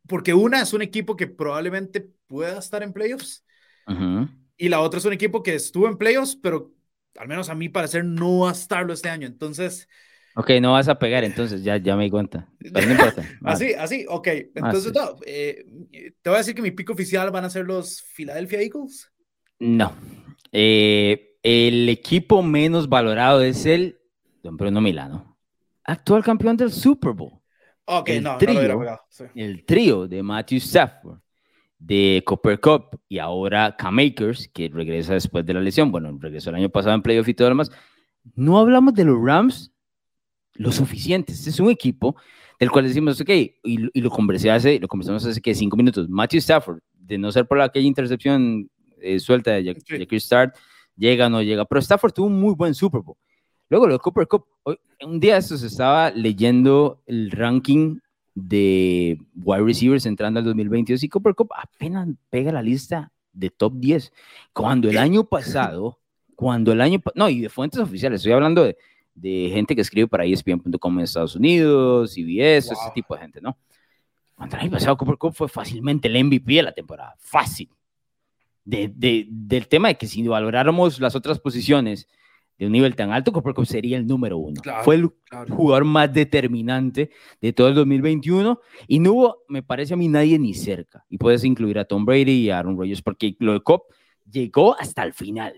[0.08, 3.46] porque una es un equipo que probablemente pueda estar en playoffs.
[4.58, 6.72] Y la otra es un equipo que estuvo en playoffs, pero
[7.18, 9.28] al menos a mí parecer no va a estarlo este año.
[9.28, 9.88] Entonces,
[10.36, 12.48] Ok, no vas a pegar, entonces ya, ya me di cuenta.
[12.60, 13.24] no importa.
[13.44, 14.28] así, así, ok.
[14.56, 15.66] Entonces, no, eh,
[16.22, 19.12] te voy a decir que mi pico oficial van a ser los Philadelphia Eagles.
[19.60, 19.94] No.
[20.52, 24.00] Eh, el equipo menos valorado es el
[24.44, 25.38] Don Bruno Milano,
[25.84, 27.42] actual campeón del Super Bowl.
[27.86, 29.00] Ok, el no, trío, no
[29.36, 31.20] El trío de Matthew Stafford,
[31.78, 35.92] de Copper Cup y ahora Cam Akers, que regresa después de la lesión.
[35.92, 37.72] Bueno, regresó el año pasado en playoff y todo lo demás.
[38.36, 39.71] No hablamos de los Rams
[40.62, 41.34] lo suficiente.
[41.34, 42.16] Este es un equipo
[42.60, 43.30] del cual decimos, ok,
[43.64, 46.08] y, lo conversé hace, lo conversamos hace que cinco minutos.
[46.08, 48.70] Matthew Stafford, de no ser por aquella intercepción
[49.00, 50.56] eh, suelta de Jackie Start,
[50.96, 53.18] llega o no llega, pero Stafford tuvo un muy buen Super Bowl.
[53.70, 54.46] Luego lo de Cooper Cup,
[55.04, 58.00] un día estos estaba leyendo el ranking
[58.36, 63.74] de wide receivers entrando al 2022 y Cooper Cup apenas pega la lista de top
[63.78, 64.12] 10.
[64.54, 66.00] Cuando el año pasado,
[66.36, 68.78] cuando el año, no, y de fuentes oficiales, estoy hablando de,
[69.14, 73.58] de gente que escribe para ESPN.com en Estados Unidos, CBS, ese tipo de gente, ¿no?
[74.36, 77.70] Cuando el año pasado Cooper Cup fue fácilmente el MVP de la temporada, fácil.
[78.64, 82.08] De, de, del tema de que si valoráramos las otras posiciones
[82.58, 84.62] de un nivel tan alto, Cooper Cup sería el número uno.
[84.84, 85.10] Fue el
[85.50, 87.10] jugador más determinante
[87.42, 91.04] de todo el 2021 y no hubo, me parece a mí, nadie ni cerca.
[91.10, 93.84] Y puedes incluir a Tom Brady y a Aaron Rodgers porque lo de Cup
[94.30, 95.56] llegó hasta el final.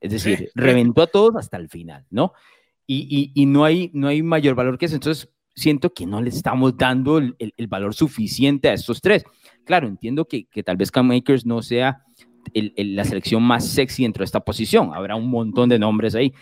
[0.00, 2.34] Es decir, reventó a todos hasta el final, ¿no?
[2.86, 4.94] Y, y, no, hay, no hay mayor valor que eso.
[4.94, 9.24] Entonces, siento que no le estamos dando el, el, valor suficiente a estos tres.
[9.64, 12.04] Claro, entiendo que, que tal vez Cam Makers no sea
[12.52, 14.92] la selección más sexy dentro de esta posición.
[14.92, 16.32] Habrá un montón de nombres ahí.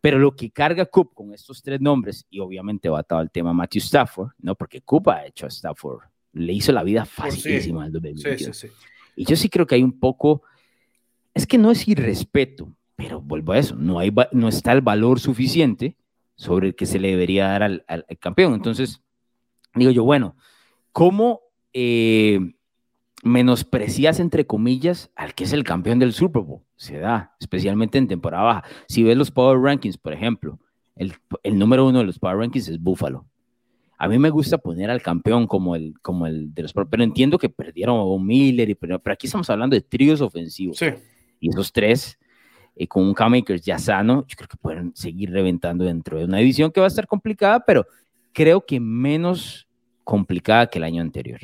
[0.00, 3.52] Pero lo que carga Coop con estos tres nombres, y obviamente va atado al tema
[3.52, 4.54] Matthew Stafford, ¿no?
[4.54, 6.02] Porque Coop ha hecho a Stafford,
[6.34, 7.92] le hizo la vida facilísima al
[9.16, 10.42] Y yo sí creo que hay un poco,
[11.34, 15.20] es que no es irrespeto, pero vuelvo a eso, no, hay, no está el valor
[15.20, 15.96] suficiente
[16.34, 18.54] sobre el que se le debería dar al, al campeón.
[18.54, 19.00] Entonces,
[19.72, 20.34] digo yo, bueno,
[20.90, 22.40] ¿cómo eh,
[23.22, 26.62] menosprecias, entre comillas, al que es el campeón del Super Bowl.
[26.74, 28.64] Se da, especialmente en temporada baja.
[28.88, 30.58] Si ves los Power Rankings, por ejemplo,
[30.96, 33.26] el, el número uno de los Power Rankings es Buffalo.
[33.96, 37.38] A mí me gusta poner al campeón como el, como el de los pero entiendo
[37.38, 40.80] que perdieron a Miller, y, pero, aquí estamos hablando de tríos ofensivos.
[41.40, 42.18] Y esos tres,
[42.80, 46.38] eh, con un K-Makers ya sano, yo creo que pueden seguir reventando dentro de una
[46.38, 47.84] división que va a estar complicada, pero
[48.32, 49.66] creo que menos
[50.04, 51.40] complicada que el año anterior.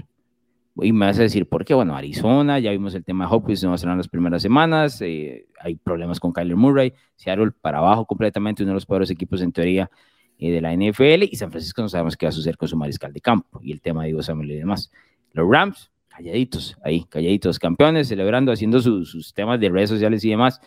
[0.76, 1.74] Y me vas a decir, ¿por qué?
[1.74, 6.20] Bueno, Arizona, ya vimos el tema de Hopkins en las primeras semanas, eh, hay problemas
[6.20, 9.90] con Kyler Murray, Seattle para abajo completamente, uno de los peores equipos en teoría
[10.38, 12.76] eh, de la NFL, y San Francisco no sabemos qué va a suceder con su
[12.76, 14.92] mariscal de campo y el tema de Diego Samuel y demás.
[15.32, 20.60] Los Rams, calladitos, ahí, calladitos, campeones, celebrando, haciendo sus temas de redes sociales y demás,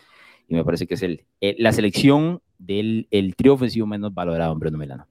[0.48, 4.52] y me parece que es el, eh, la selección del el trío ofensivo menos valorado
[4.52, 5.06] en Bruno Milano.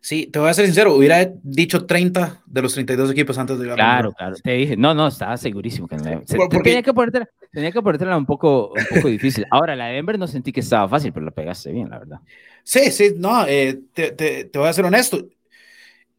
[0.00, 3.68] Sí, te voy a ser sincero, hubiera dicho 30 de los 32 equipos antes de
[3.68, 3.78] ganar.
[3.78, 6.22] Claro, claro, te dije, no, no, estaba segurísimo que no.
[6.62, 9.46] tenía que ponértela, tenía que ponértela un poco, un poco difícil.
[9.50, 12.20] Ahora, la de Denver no sentí que estaba fácil, pero la pegaste bien, la verdad.
[12.62, 15.26] Sí, sí, no, eh, te, te, te, voy a ser honesto.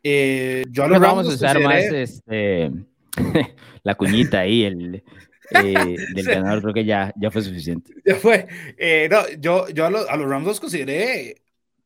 [0.02, 2.72] Eh, yo lo vamos a usar más este,
[3.84, 5.04] la cuñita ahí, el,
[5.52, 7.94] eh, del ganador, creo que ya, ya fue suficiente.
[8.06, 8.48] Ya fue.
[8.78, 11.42] Eh, no, yo, yo a, los, a los Rams los consideré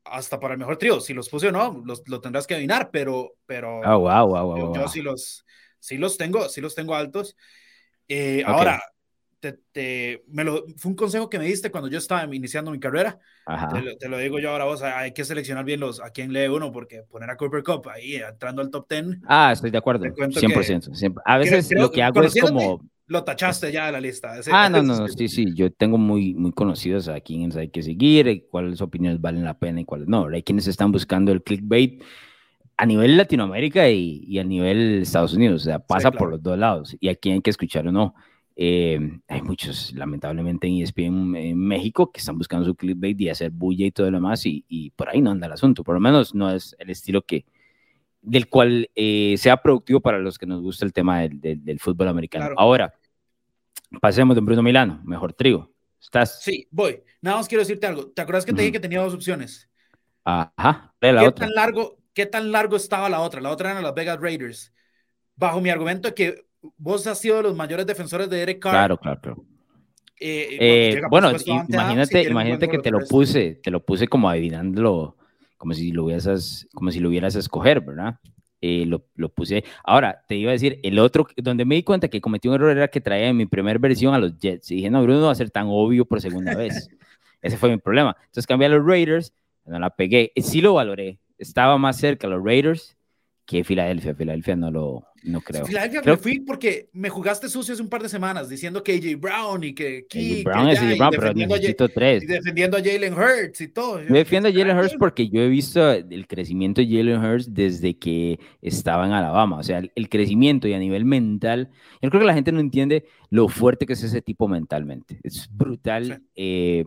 [0.05, 0.99] hasta para el mejor trío.
[0.99, 4.45] Si los puse o no, los, lo tendrás que adivinar, pero, pero oh, wow, wow,
[4.47, 5.45] wow, yo, sí los,
[5.79, 7.35] sí los tengo, sí los tengo altos.
[8.07, 8.81] Eh, Ahora,
[9.39, 12.79] te, te, me lo, fue un consejo que me diste cuando yo estaba iniciando mi
[12.79, 13.19] carrera.
[13.73, 16.47] Te, te, lo digo yo ahora vos, hay que seleccionar bien los, a quién lee
[16.47, 19.19] uno, porque poner a Cooper Cup ahí entrando al top 10.
[19.27, 21.21] Ah, estoy de acuerdo, 100%.
[21.23, 24.39] a veces lo que hago es como lo tachaste ya de la lista.
[24.51, 28.45] ah, no, no, sí, sí, yo tengo muy, muy conocidos a quienes hay que seguir,
[28.49, 30.27] cuáles opiniones valen la pena y cuáles no.
[30.27, 32.03] Hay quienes están buscando el clickbait
[32.77, 36.57] a nivel Latinoamérica y, y a nivel Estados Unidos, o sea, pasa por los dos
[36.57, 38.13] lados y aquí hay que escuchar o no.
[38.55, 43.49] Eh, hay muchos, lamentablemente, en ESPN en México que están buscando su clickbait y hacer
[43.49, 45.99] bulla y todo lo demás y, y por ahí no anda el asunto, por lo
[45.99, 47.45] menos no es el estilo que,
[48.21, 52.09] del cual eh, sea productivo para los que nos gusta el tema del, del, fútbol
[52.09, 52.53] americano.
[52.57, 52.93] Ahora,
[54.01, 55.71] pasemos de Bruno Milano, mejor trigo.
[56.01, 56.41] ¿Estás?
[56.41, 57.03] Sí, voy.
[57.21, 58.07] Nada más quiero decirte algo.
[58.07, 59.69] ¿Te acuerdas que te dije que tenía dos opciones?
[60.23, 60.93] Ajá.
[61.01, 61.45] La ¿Qué, otra.
[61.45, 63.41] Tan largo, ¿Qué tan largo estaba la otra?
[63.41, 64.73] La otra era las Vegas Raiders.
[65.35, 66.45] Bajo mi argumento de que
[66.77, 68.73] vos has sido de los mayores defensores de Eric Carr.
[68.73, 69.45] Claro, claro, claro.
[70.19, 75.15] Eh, eh, bueno, imagínate, imagínate que te lo puse, te lo puse como adivinándolo
[75.59, 78.15] como si lo hubieras, como si lo hubieras a escoger, ¿verdad?
[78.61, 79.63] Eh, lo, lo, puse.
[79.85, 82.71] Ahora, te iba a decir, el otro, donde me di cuenta que cometí un error
[82.71, 84.71] era que traía en mi primera versión a los Jets.
[84.71, 86.89] Y dije, no, Bruno no va a ser tan obvio por segunda vez.
[87.41, 88.17] Ese fue mi problema.
[88.19, 89.33] Entonces cambié a los Raiders,
[89.65, 90.33] no la pegué.
[90.35, 91.19] Sí lo valoré.
[91.37, 92.97] Estaba más cerca a los Raiders
[93.49, 94.13] que Filadelfia.
[94.13, 95.65] Filadelfia no lo, no creo.
[95.65, 96.15] Filadelfia creo...
[96.15, 99.63] me fui porque me jugaste sucio hace un par de semanas diciendo que AJ Brown
[99.63, 102.21] y que Key, Brown es AJ Brown, pero necesito a, tres.
[102.21, 104.03] Y defendiendo a Jalen Hurts y todo.
[104.03, 107.97] Yo defiendo a Jalen Hurts porque yo he visto el crecimiento de Jalen Hurts desde
[107.97, 109.57] que estaba en Alabama.
[109.57, 111.71] O sea, el, crecimiento y a nivel mental.
[112.03, 115.19] Yo creo que la gente no entiende lo fuerte que es ese tipo mentalmente.
[115.23, 116.21] Es brutal.
[116.35, 116.85] Eh,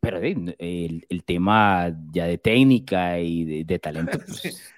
[0.00, 4.71] pero el, el, tema ya de técnica y de, de talento, pues,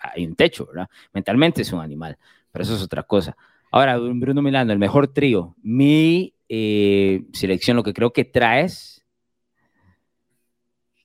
[0.00, 0.88] hay un techo, ¿verdad?
[1.12, 2.18] Mentalmente es un animal,
[2.50, 3.36] pero eso es otra cosa.
[3.70, 5.54] Ahora, Bruno Milano, el mejor trío.
[5.62, 9.04] Mi eh, selección, lo que creo que traes,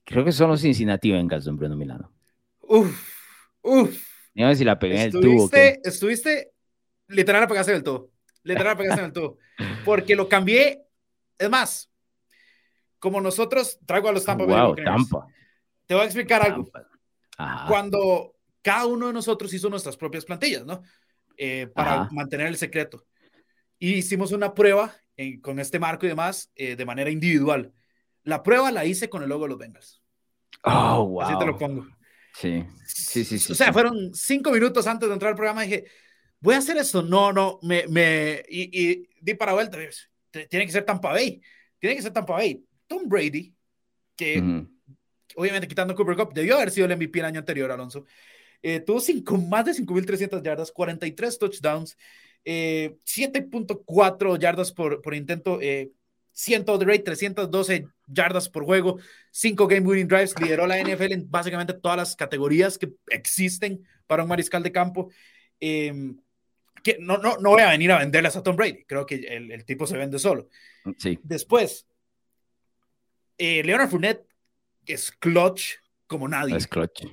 [0.04, 2.12] creo que son los Cincinnati Bengals, don Bruno Milano.
[2.60, 4.06] Uf, uf.
[4.34, 5.48] Dígame si la pegué en el tubo.
[5.48, 5.78] ¿qué?
[5.84, 6.52] Estuviste,
[7.08, 8.10] literal, la pegaste en el tubo.
[8.42, 9.38] Literal, la pegaste en el tubo.
[9.84, 10.82] Porque lo cambié.
[11.38, 11.90] Es más,
[12.98, 14.74] como nosotros traigo a los Tampa wow.
[14.74, 15.26] Tampa.
[15.86, 16.64] Te voy a explicar algo.
[16.64, 16.88] Tampa.
[17.38, 17.68] Ajá.
[17.68, 18.35] Cuando
[18.66, 20.82] cada uno de nosotros hizo nuestras propias plantillas, ¿no?
[21.36, 22.08] Eh, para Ajá.
[22.12, 23.06] mantener el secreto.
[23.78, 27.72] Y hicimos una prueba en- con este marco y demás eh, de manera individual.
[28.24, 30.02] La prueba la hice con el logo de los Bengals.
[30.64, 31.22] Oh, wow.
[31.22, 31.86] Así te lo pongo.
[32.34, 33.38] Sí, sí, sí.
[33.38, 33.72] sí o sea, sí.
[33.72, 35.62] fueron cinco minutos antes de entrar al programa.
[35.62, 35.84] Dije,
[36.40, 37.02] voy a hacer esto.
[37.02, 39.78] No, no, me, me, y, y di para vuelta.
[40.32, 41.40] T- Tiene que ser Tampa Bay.
[41.78, 42.64] Tiene que ser Tampa Bay.
[42.88, 43.54] Tom Brady,
[44.16, 44.42] que
[45.36, 48.06] obviamente quitando Cooper Cup, debió haber sido el MVP el año anterior, Alonso.
[48.62, 51.96] Eh, tuvo cinco, más de 5.300 yardas, 43 touchdowns,
[52.44, 55.92] eh, 7.4 yardas por, por intento, eh,
[56.32, 58.98] 100 de rate, 312 yardas por juego,
[59.30, 64.22] 5 game winning drives, lideró la NFL en básicamente todas las categorías que existen para
[64.22, 65.10] un mariscal de campo.
[65.60, 65.92] Eh,
[66.82, 69.50] que no, no, no voy a venir a venderlas a Tom Brady, creo que el,
[69.50, 70.48] el tipo se vende solo.
[70.98, 71.18] Sí.
[71.22, 71.86] Después,
[73.38, 74.26] eh, Leonard Fournette
[74.86, 75.74] es clutch
[76.06, 76.56] como nadie.
[76.56, 77.06] Es clutch.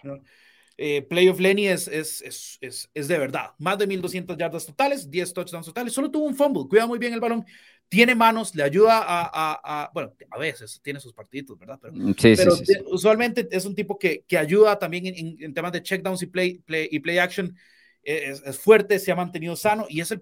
[0.85, 3.51] Eh, Playoff Lenny es, es, es, es, es de verdad.
[3.57, 5.93] Más de 1.200 yardas totales, 10 touchdowns totales.
[5.93, 7.45] Solo tuvo un fumble, cuida muy bien el balón.
[7.87, 11.79] Tiene manos, le ayuda a, a, a bueno, a veces tiene sus partiditos, ¿verdad?
[11.81, 12.73] Pero, Sí, pero sí, sí, sí.
[12.73, 16.21] te- usualmente es un tipo que, que ayuda también en, en- en temas de checkdowns
[16.21, 17.55] y play, play, y play action.
[18.03, 20.21] Eh, Es, es fuerte, se ha mantenido sano y es, el,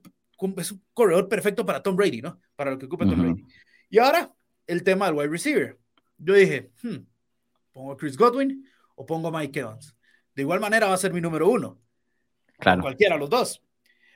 [0.58, 2.40] es un corredor perfecto para Tom Brady, ¿no?
[2.56, 3.22] Para lo que ocupa Tom Ujú.
[3.24, 3.46] Brady.
[3.90, 4.32] Y ahora,
[4.68, 5.80] el tema del wide receiver.
[6.20, 6.98] Yo dije, hmm,
[7.72, 8.64] ¿pongo a Chris Godwin
[8.96, 9.96] o pongo a Mike Evans?
[10.36, 11.80] De igual manera va a ser mi número uno,
[12.60, 12.82] Claro.
[12.82, 13.62] cualquiera de los dos.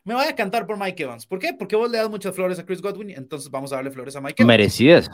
[0.04, 1.26] Me voy a cantar por Mike Evans.
[1.26, 1.54] ¿Por qué?
[1.54, 4.22] Porque vos le das muchas flores a Chris Godwin, entonces vamos a darle flores a
[4.22, 4.48] Mike Evans.
[4.48, 5.10] Merecidas.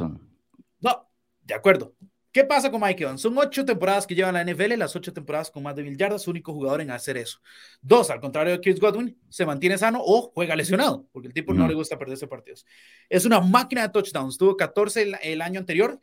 [0.80, 1.10] No,
[1.42, 1.96] de acuerdo.
[2.34, 3.22] ¿Qué pasa con Mike Evans?
[3.22, 6.28] Son ocho temporadas que lleva la NFL, las ocho temporadas con más de mil yardas,
[6.30, 7.40] único jugador en hacer eso.
[7.82, 11.54] Dos, al contrario de Chris Godwin, se mantiene sano o juega lesionado, porque el tipo
[11.54, 12.66] no le gusta perderse partidos.
[13.10, 14.38] Es una máquina de touchdowns.
[14.38, 16.00] Tuvo 14 el, el año anterior,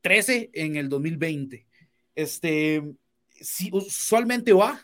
[0.00, 1.64] 13 en el 2020.
[2.16, 2.82] Este,
[3.40, 4.80] si usualmente va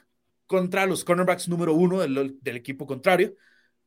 [0.46, 3.34] contra los cornerbacks número uno del, del equipo contrario,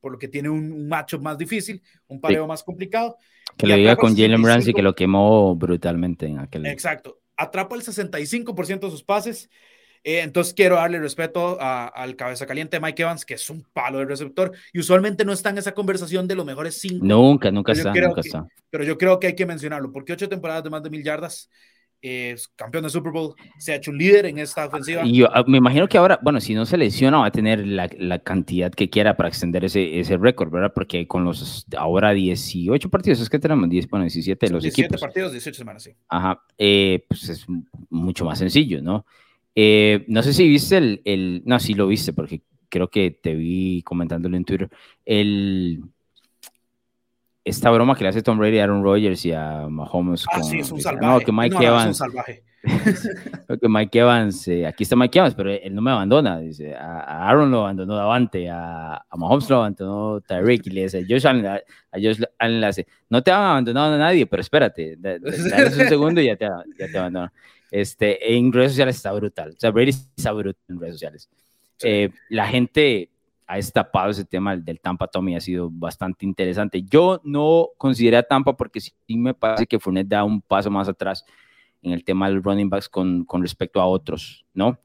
[0.00, 3.16] por lo que tiene un, un matchup más difícil, un pareo más complicado.
[3.56, 4.76] Que lo diga con Jalen Ramsey 65.
[4.76, 6.66] que lo quemó brutalmente en aquel.
[6.66, 7.18] Exacto.
[7.36, 9.48] Atrapa el 65% de sus pases.
[10.04, 14.04] Eh, entonces quiero darle respeto al cabeza caliente Mike Evans, que es un palo de
[14.04, 14.52] receptor.
[14.72, 17.04] Y usualmente no está en esa conversación de los mejores cinco.
[17.04, 18.46] Nunca, nunca está, nunca que- está.
[18.70, 21.50] Pero yo creo que hay que mencionarlo, porque ocho temporadas de más de mil yardas,
[22.00, 25.04] es campeón de Super Bowl, se ha hecho un líder en esta ofensiva.
[25.04, 27.66] Y yo ah, me imagino que ahora, bueno, si no se lesiona, va a tener
[27.66, 30.72] la, la cantidad que quiera para extender ese, ese récord, ¿verdad?
[30.74, 34.86] Porque con los ahora 18 partidos, es que tenemos 10, bueno, 17 de los 17
[34.86, 35.00] equipos.
[35.00, 35.92] partidos, 18 semanas, sí.
[36.08, 37.46] Ajá, eh, pues es
[37.90, 39.04] mucho más sencillo, ¿no?
[39.54, 43.34] Eh, no sé si viste el, el, no, sí lo viste, porque creo que te
[43.34, 44.68] vi comentándolo en Twitter,
[45.04, 45.82] el,
[47.44, 50.24] esta broma que le hace Tom Brady a Aaron Rodgers y a Mahomes.
[50.30, 51.06] Ah, con- sí, es un salvaje.
[51.06, 52.42] No, que Mike No, no, es un Evans, salvaje.
[53.60, 57.00] que Mike Evans, eh, aquí está Mike Evans, pero él no me abandona, dice, a,
[57.00, 61.26] a Aaron lo abandonó Davante, a, a Mahomes lo abandonó Tyreek, y le dice, Josh
[61.26, 64.96] Allen, a, a Josh Allen le hace, no te han abandonado a nadie, pero espérate,
[64.98, 66.46] da- da- dale un segundo y ya te,
[66.78, 67.30] ya te abandonan.
[67.70, 71.28] Este, en redes sociales está brutal, o sea, Brady está brutal en redes sociales.
[71.76, 71.88] Sí.
[71.88, 73.10] Eh, la gente
[73.48, 76.82] ha destapado ese tema del, del Tampa Tommy, ha sido bastante interesante.
[76.82, 80.86] Yo no consideré a Tampa porque sí me parece que Fournette da un paso más
[80.88, 81.24] atrás
[81.82, 84.78] en el tema del running backs con, con respecto a otros, ¿no?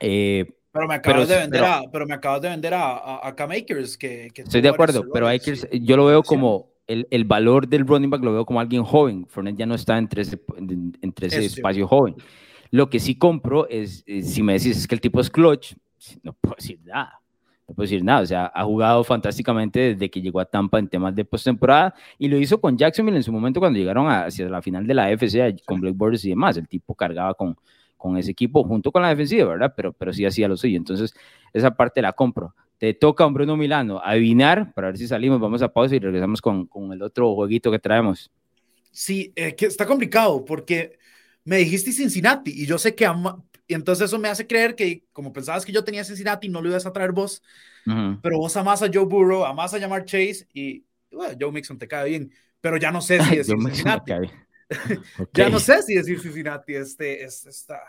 [0.00, 2.92] Eh, Pero me acabas, Pero- de, vender pero- a, pero me acabas de vender a,
[2.96, 5.66] a, a Cam Akers, que, que estoy de acuerdo, pero que, sí.
[5.82, 9.26] yo lo veo como el, el valor del running back, lo veo como alguien joven.
[9.28, 10.40] Fournette ya no está entre ese,
[11.02, 12.14] entre ese espacio joven.
[12.70, 15.74] Lo que sí compro es, es, si me decís es que el tipo es clutch,
[16.22, 17.19] no puedo decir nada.
[17.70, 18.22] No puedo decir nada.
[18.22, 22.26] O sea, ha jugado fantásticamente desde que llegó a Tampa en temas de postemporada y
[22.26, 25.62] lo hizo con Jacksonville en su momento cuando llegaron hacia la final de la AFC
[25.64, 25.94] con Black
[26.24, 26.56] y demás.
[26.56, 27.56] El tipo cargaba con,
[27.96, 29.72] con ese equipo junto con la defensiva, ¿verdad?
[29.76, 30.76] Pero, pero sí hacía lo suyo.
[30.76, 31.14] Entonces,
[31.52, 32.56] esa parte la compro.
[32.76, 35.38] Te toca a un Bruno Milano adivinar para ver si salimos.
[35.38, 38.32] Vamos a pausa y regresamos con, con el otro jueguito que traemos.
[38.90, 40.98] Sí, eh, que está complicado porque
[41.44, 43.40] me dijiste Cincinnati y yo sé que ama,
[43.70, 46.70] y entonces eso me hace creer que como pensabas que yo tenía Cincinnati no lo
[46.70, 47.40] ibas a traer vos,
[47.86, 48.18] Ujú.
[48.20, 51.86] pero vos amás a Joe Burrow, amás a llamar Chase y bueno, Joe Mixon te
[51.86, 54.10] cae bien, pero ya no sé si decir Cincinnati.
[54.10, 54.30] cae.
[55.34, 57.80] Ya no sé si decir Cincinnati, este, este está...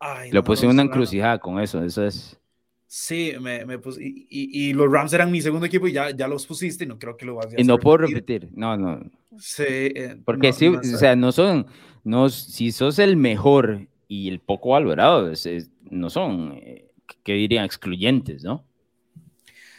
[0.00, 0.90] Ay, Lo no, puse no, una no.
[0.90, 1.84] encrucijada con eso.
[1.84, 2.36] Eso es.
[2.88, 6.26] Sí, me, me pus, y, y, los Rams eran mi segundo equipo y ya, ya
[6.26, 9.00] los pusiste y no creo que lo vas a Y no puedo repetir, no, no.
[9.38, 9.62] Sí.
[9.64, 11.66] Eh, Porque sí, o sea, no son,
[12.02, 15.32] no, si sos el mejor y el poco valorado,
[15.88, 16.90] no son, eh,
[17.22, 17.64] ¿qué dirían?
[17.64, 18.66] Excluyentes, ¿no?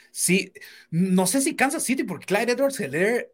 [0.10, 0.54] Sí,
[0.90, 3.34] no sé si Kansas City, porque Clyde Edwards Heller.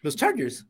[0.00, 0.66] Los Chargers.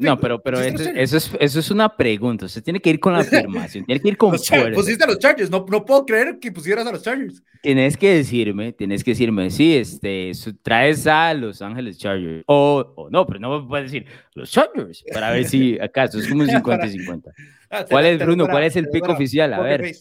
[0.00, 2.46] No, pero, pero eso, es, eso es una pregunta.
[2.46, 4.70] Usted tiene que ir con la afirmación, tiene que ir con fuerza.
[4.72, 7.42] Pusiste a los Chargers, no, no puedo creer que pusieras a los Chargers.
[7.60, 10.30] Tienes que decirme, tienes que decirme, sí, este,
[10.62, 12.44] traes a Los Ángeles Chargers.
[12.46, 16.28] O, o no, pero no me puedes decir los Chargers para ver si acaso es
[16.28, 17.32] como un 50 y 50.
[17.70, 18.46] Ah, ¿Cuál es, Bruno?
[18.46, 19.52] ¿Cuál es el pico oficial?
[19.54, 19.92] A ver.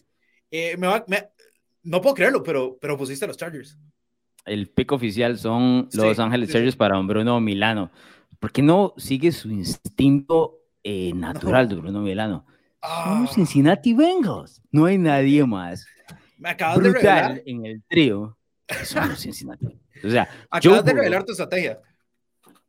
[0.52, 1.30] Eh, me va, me,
[1.84, 3.78] no puedo creerlo, pero, pero pusiste a los Chargers.
[4.46, 7.92] El pico oficial son Los Ángeles Chargers para un Bruno Milano.
[8.40, 12.46] ¿Por qué no sigue su instinto eh, natural de Bruno Milano?
[12.82, 13.34] Son los ah.
[13.34, 14.62] Cincinnati Bengals.
[14.72, 15.86] No hay nadie más.
[16.38, 17.42] Me acabas de revelar.
[17.46, 18.38] en el trío.
[18.84, 19.80] Son los Cincinnati.
[20.04, 21.80] O sea, acabas de revelar tu estrategia.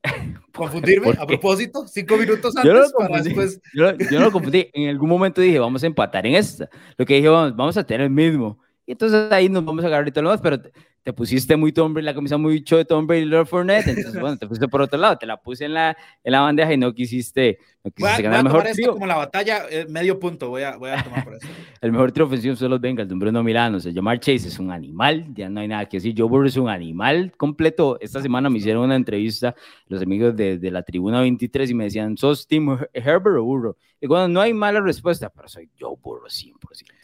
[0.53, 3.61] Confundirme a propósito, cinco minutos antes yo para después.
[3.75, 4.71] Yo, yo, no lo confundí.
[4.73, 6.69] En algún momento dije, vamos a empatar en esta.
[6.97, 8.59] Lo que dije, vamos, vamos a tener el mismo.
[8.87, 10.61] Y entonces ahí nos vamos a agarrar y todo lo demás, pero
[11.03, 14.13] te pusiste muy Tom Brady, la camisa muy de Tom Brady y Lord Fournette, entonces
[14.21, 16.77] bueno, te pusiste por otro lado, te la puse en la, en la bandeja y
[16.77, 18.93] no quisiste, no quisiste ganar el mejor trío.
[18.93, 21.47] como la batalla, eh, medio punto, voy a, voy a tomar por eso.
[21.81, 24.71] el mejor trío ofensivo son los Bengals, de Bruno Milano, se llama Chase es un
[24.71, 28.51] animal, ya no hay nada que decir, Joe Burrow es un animal completo, esta semana
[28.51, 29.55] me hicieron una entrevista
[29.87, 33.77] los amigos de, de la Tribuna 23 y me decían, ¿sos Tim Herbert o Burrow?
[34.01, 36.55] Y bueno, no hay mala respuesta, pero soy Joe Burrow 100%,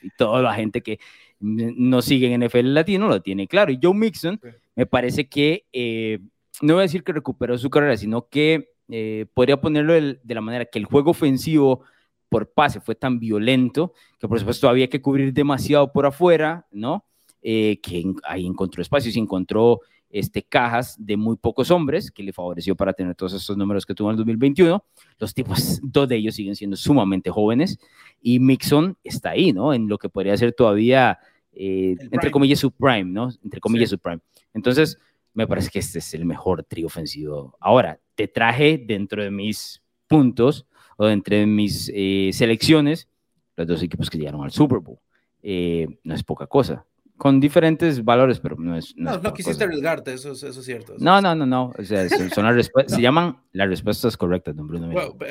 [0.03, 0.99] y toda la gente que
[1.45, 4.41] no sigue en NFL Latino lo tiene claro, y Joe Mixon
[4.75, 6.21] me parece que, eh,
[6.63, 10.41] no voy a decir que recuperó su carrera, sino que eh, podría ponerlo de, la
[10.41, 11.83] manera que el juego ofensivo
[12.29, 17.05] por pase fue tan violento que por supuesto había que cubrir demasiado por afuera, ¿no?
[17.43, 19.81] Eh, que ahí encontró espacios y encontró
[20.15, 23.95] este, cajas de muy pocos hombres, que le favoreció para tener todos estos números que
[23.95, 24.85] tuvo en el 2021.
[25.19, 27.79] Los tipos, dos de ellos siguen siendo sumamente jóvenes
[28.23, 29.75] y Mixon está ahí, ¿no?
[29.75, 31.19] En lo que podría ser todavía,
[31.57, 33.31] entre comillas, su prime, ¿no?
[33.43, 34.21] Entre comillas, su prime.
[34.53, 34.99] Entonces,
[35.33, 37.57] me parece que este es el mejor trío ofensivo.
[37.61, 43.09] Ahora, te traje dentro de mis puntos o dentro de mis eh, selecciones
[43.57, 44.99] los dos equipos que llegaron al Super Bowl.
[45.43, 46.85] Eh, no es poca cosa.
[47.17, 48.93] Con diferentes valores, pero no es.
[48.97, 50.95] No, no, quisiste arriesgarte, eso, eso, es cierto.
[50.99, 51.73] no, no, no, no.
[51.79, 52.97] O sea, son, las respuestas.
[52.97, 54.91] Se llaman las respuestas correctas, don Bruno.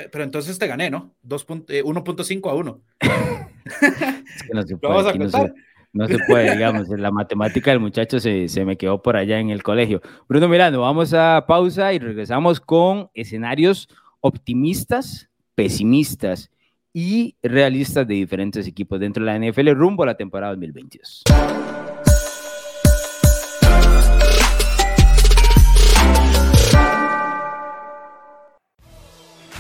[0.09, 1.13] pero entonces te gané, ¿no?
[1.27, 2.81] 1.5 eh, a 1.
[4.35, 5.53] es que no se puede, Vamos a contar
[5.93, 9.51] no se puede, digamos, la matemática del muchacho se, se, me quedó por allá en
[9.51, 10.01] el colegio.
[10.27, 13.87] Bruno Mirando, vamos a pausa y regresamos con escenarios
[14.19, 16.49] optimistas, pesimistas
[16.93, 21.23] y realistas de diferentes equipos dentro de la NFL rumbo a la temporada 2022.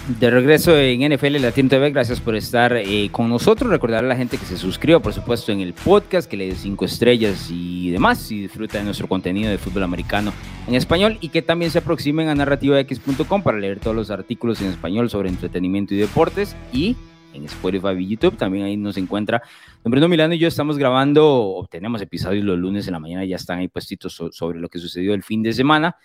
[0.07, 3.71] De regreso en NFL Latino TV, gracias por estar eh, con nosotros.
[3.71, 6.55] Recordar a la gente que se suscriba, por supuesto, en el podcast, que le dé
[6.55, 10.33] cinco estrellas y demás, y disfruta de nuestro contenido de fútbol americano
[10.67, 14.71] en español, y que también se aproximen a narrativax.com para leer todos los artículos en
[14.71, 16.97] español sobre entretenimiento y deportes, y
[17.33, 19.41] en Spotify y YouTube, también ahí nos encuentra.
[19.85, 23.37] Don Bruno Milano y yo estamos grabando, tenemos episodios los lunes en la mañana, ya
[23.37, 25.95] están ahí puestitos sobre lo que sucedió el fin de semana.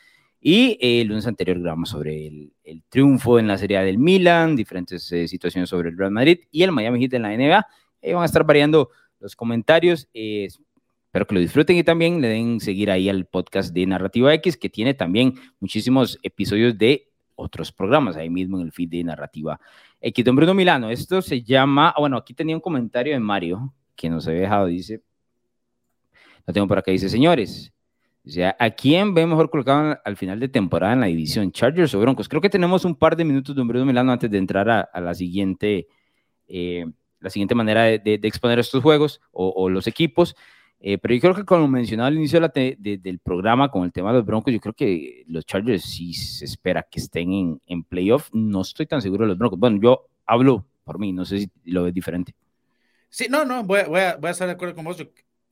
[0.41, 4.55] Y eh, el lunes anterior grabamos sobre el, triunfo en la Serie A del Milan,
[4.55, 7.67] diferentes eh, situaciones sobre el Real Madrid y el Miami Heat en la NBA.
[8.03, 10.09] Eh, van a estar variando los comentarios.
[10.13, 14.57] espero que lo disfruten y también le den seguir ahí al podcast de Narrativa X,
[14.57, 19.61] que tiene también muchísimos episodios de otros programas ahí mismo en el feed de Narrativa
[20.01, 20.25] X.
[20.25, 24.09] Don Bruno Milano, esto se llama, ah, bueno, aquí tenía un comentario de Mario que
[24.09, 25.03] nos había dejado, dice,
[26.47, 27.73] lo tengo por acá, dice, señores,
[28.29, 31.51] o sea, ¿a quién ve mejor colocado al final de temporada en la división?
[31.51, 32.29] ¿Chargers o Broncos?
[32.29, 35.15] Creo que tenemos un par de minutos de Bruno Milano antes de entrar a, la
[35.15, 35.89] siguiente,
[36.47, 36.85] eh,
[37.21, 40.37] la siguiente manera de, exponer estos juegos o, los equipos.
[40.79, 44.19] Eh, pero yo creo que como mencionaba al inicio del programa con el tema de
[44.19, 48.29] los Broncos, yo creo que los Chargers sí se espera que estén en, en playoff.
[48.35, 49.59] No estoy tan seguro de los Broncos.
[49.59, 52.35] Bueno, yo hablo por mí, no sé si lo ves diferente.
[53.09, 54.99] Sí, no, no, voy, voy, a, voy a estar de acuerdo con vos.
[54.99, 55.07] Yo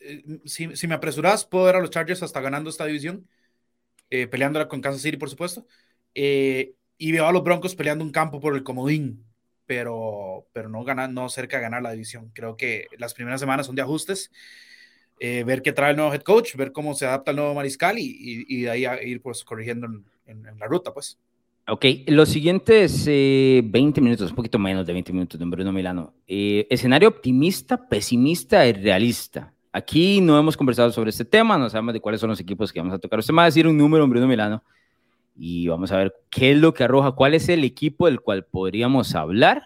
[0.07, 3.29] eh, si, me apresuras, puedo ver a los Chargers hasta ganando esta división,
[4.11, 5.67] eh, peleándola con Kansas City, por supuesto.
[6.15, 9.25] Eh, y veo a los Broncos peleando un campo por el comodín,
[9.67, 12.31] pero, pero no, ganar, no cerca de ganar la división.
[12.33, 14.31] Creo que las primeras semanas son de ajustes.
[15.21, 18.45] ver qué trae el nuevo head coach, ver cómo se adapta el nuevo mariscal y,
[18.49, 19.87] y, de ahí a ir pues corrigiendo
[20.27, 21.19] en, la ruta, pues.
[21.69, 26.15] Ok, los siguientes 20 eh, minutos, un poquito menos de 20 minutos, don Bruno Milano.
[26.27, 29.53] Escenario optimista, pesimista y realista.
[29.77, 32.81] Aquí no hemos conversado sobre este tema, no sabemos de cuáles son los equipos que
[32.81, 33.19] vamos a tocar.
[33.19, 34.65] Usted me va a decir un número, don Bruno Milano,
[35.37, 38.47] y vamos a ver qué es lo que arroja, cuál es el equipo del cual
[38.47, 39.65] podríamos hablar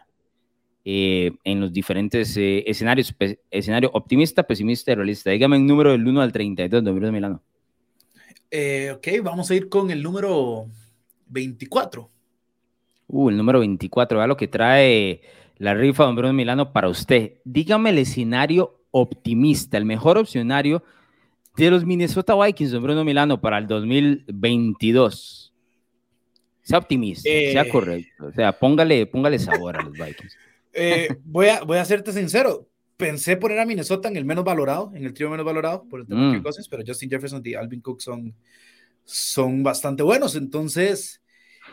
[0.84, 3.14] eh, en los diferentes escenarios,
[3.52, 5.30] escenario optimista, pesimista y realista.
[5.30, 7.42] Dígame un número del 1 al 32, don Bruno Milano.
[8.92, 10.66] ok, vamos a ir con el número
[11.28, 12.10] 24.
[13.06, 15.20] Uh, el número 24, vea lo que trae
[15.58, 17.34] la rifa de Bruno Milano para usted.
[17.44, 20.82] Dígame el escenario optimista, el mejor opcionario
[21.56, 25.52] de los Minnesota Vikings, don Bruno Milano, para el 2022.
[26.62, 27.68] Sea optimista, sea eh.
[27.68, 28.26] correcto.
[28.26, 30.36] O sea, póngale, póngale sabor a los Vikings.
[30.72, 32.68] Eh, voy, a, voy a serte sincero.
[32.96, 36.06] Pensé poner a Minnesota en el menos valorado, en el trío menos valorado, por el
[36.06, 36.42] tema de mm.
[36.44, 38.32] cosas, pero Justin Jefferson y Alvin Cook son,
[39.04, 40.36] son bastante buenos.
[40.36, 41.20] Entonces,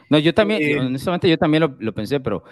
[0.10, 2.44] no, yo también, eh, honestamente, yo también lo, pensé, pero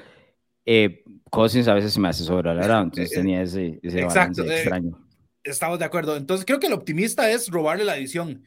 [0.66, 4.61] eh, Cousins a veces se me hace sobrevalorado, entonces eh, tenía ese, ese exacto, balance
[4.61, 5.07] extraño.
[5.43, 6.18] Estamos de acuerdo.
[6.18, 8.43] Entonces, creo que el optimista es robarle la edición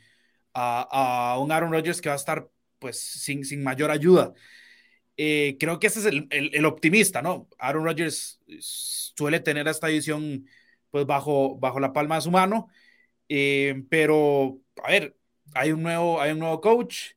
[0.53, 2.49] a, a un Aaron Rodgers que va a estar,
[2.79, 4.33] pues, sin, sin mayor ayuda.
[5.17, 7.49] creo que ese es el, el, optimista, ¿no?
[7.59, 10.47] Aaron Rodgers suele tener esta edición,
[10.91, 12.69] pues, bajo, bajo la palma de su mano,
[13.89, 15.17] pero, a ver,
[15.55, 17.13] hay un nuevo, hay un nuevo coach,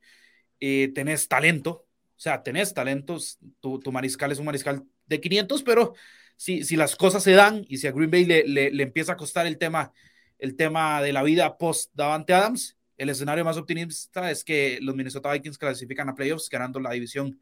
[0.60, 5.62] eh, tenés talento, o sea, tenés talentos, tu, tu, mariscal es un mariscal de 500,
[5.62, 5.94] pero
[6.36, 9.16] si, si las cosas se dan y si a Green Bay le, le, empieza a
[9.16, 9.92] costar el tema,
[10.38, 14.94] el tema de la vida post Davante Adams, el escenario más optimista es que los
[14.94, 17.40] Minnesota Vikings clasifican a playoffs ganando la división,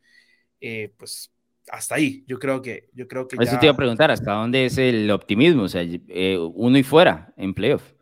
[0.60, 1.32] eh, pues
[1.70, 4.66] hasta ahí, yo creo que, yo creo que Eso te iba a preguntar, ¿hasta dónde
[4.66, 5.62] es el optimismo?
[5.62, 7.92] O sea, eh, uno y fuera en playoff.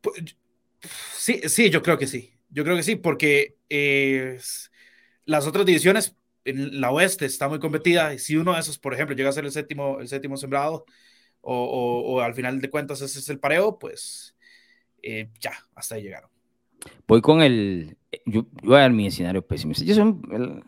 [0.00, 0.36] Pues,
[1.14, 2.32] sí, sí, yo creo que sí.
[2.50, 4.38] Yo creo que sí, porque eh,
[5.24, 6.16] las otras divisiones
[6.46, 8.14] en la oeste está muy competida.
[8.14, 10.84] Y si uno de esos, por ejemplo, llega a ser el séptimo, el séptimo sembrado,
[11.40, 14.34] o, al final de cuentas ese es el pareo, pues
[15.02, 16.30] eh, ya, hasta ahí llegaron.
[17.06, 17.96] Voy con el.
[18.24, 19.84] Yo, voy a dar mi escenario pesimista.
[19.84, 20.64] Yo soy un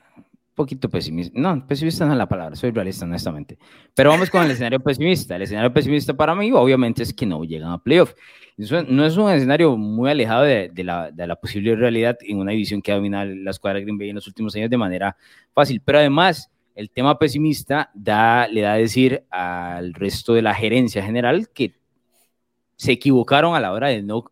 [0.59, 1.33] poquito pesimista.
[1.41, 3.57] No, pesimista no es la palabra, soy realista, honestamente.
[3.95, 5.37] Pero vamos con el escenario pesimista.
[5.37, 8.13] El escenario pesimista para mí, obviamente, es que no llegan a playoff
[8.89, 12.97] no es un escenario muy alejado de, la, posible realidad en una división que ha
[12.97, 15.17] dominado la escuadra Green Bay en los últimos años de manera
[15.55, 15.81] fácil.
[15.85, 21.49] Pero además, el tema pesimista le da a decir al resto de la gerencia general
[21.51, 21.75] que
[22.75, 24.25] se equivocaron a la hora de no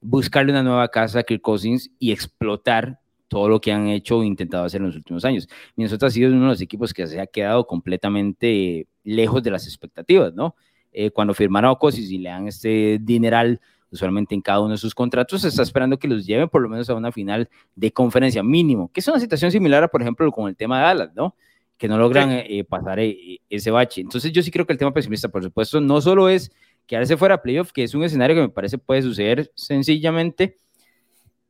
[0.00, 3.00] buscarle una nueva casa a Kirk Cousins y explotar
[3.34, 5.48] todo lo que han hecho o intentado hacer en los últimos años.
[5.74, 9.66] Minnesota ha sido uno de los equipos que se ha quedado completamente lejos de las
[9.66, 10.54] expectativas, ¿no?
[10.92, 13.60] Eh, cuando firmaron a Cosis y le dan este dineral
[13.90, 16.68] usualmente en cada uno de sus contratos, se está esperando que los lleven por lo
[16.68, 20.30] menos a una final de conferencia mínimo, que es una situación similar a, por ejemplo,
[20.30, 21.34] con el tema de Dallas, ¿no?
[21.76, 24.00] Que no logran eh, pasar eh, ese bache.
[24.00, 26.52] Entonces yo sí creo que el tema pesimista, por supuesto, no solo es
[26.86, 30.56] quedarse fuera de playoff, que es un escenario que me parece puede suceder sencillamente,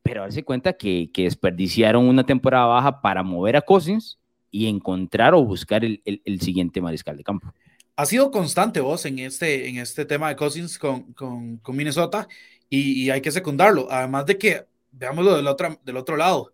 [0.05, 4.19] pero darse cuenta que, que desperdiciaron una temporada baja para mover a Cousins
[4.51, 7.51] y encontrar o buscar el, el siguiente mariscal de campo
[7.95, 12.27] ha sido constante vos en este, en este tema de Cousins con, con, con Minnesota
[12.69, 13.87] y, hay que secundarlo.
[13.89, 16.53] Además de que, veámoslo del otro, del otro lado,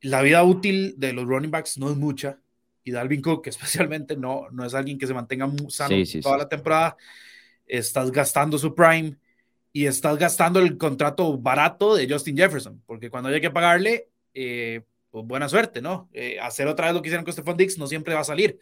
[0.00, 2.38] la vida útil de los running backs no es mucha
[2.84, 6.96] y Dalvin Cook especialmente no, no es alguien que se mantenga sano toda la temporada.
[7.66, 9.16] Estás gastando su prime
[9.76, 14.82] y estás gastando el contrato barato de Justin Jefferson, porque cuando haya que pagarle, eh,
[15.10, 16.08] pues buena suerte, ¿no?
[16.12, 18.60] Eh, hacer otra vez lo que hicieron con Stephon Dix no siempre va a salir.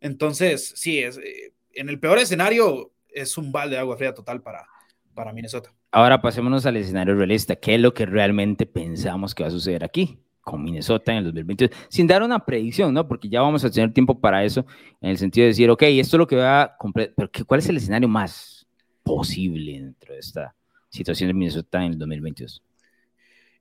[0.00, 4.42] Entonces, sí, es, eh, en el peor escenario es un balde de agua fría total
[4.42, 4.66] para,
[5.14, 5.72] para Minnesota.
[5.92, 7.54] Ahora pasémonos al escenario realista.
[7.54, 10.18] ¿Qué es lo que realmente pensamos que va a suceder aquí?
[10.40, 13.08] con Minnesota en el 2022, sin dar una predicción, ¿no?
[13.08, 14.66] Porque ya vamos a tener tiempo para eso,
[15.00, 16.76] en el sentido de decir, ok, esto es lo que va a
[17.16, 18.63] pero ¿cuál es el escenario más
[19.04, 20.56] posible dentro de esta
[20.88, 22.62] situación de Minnesota en el 2022?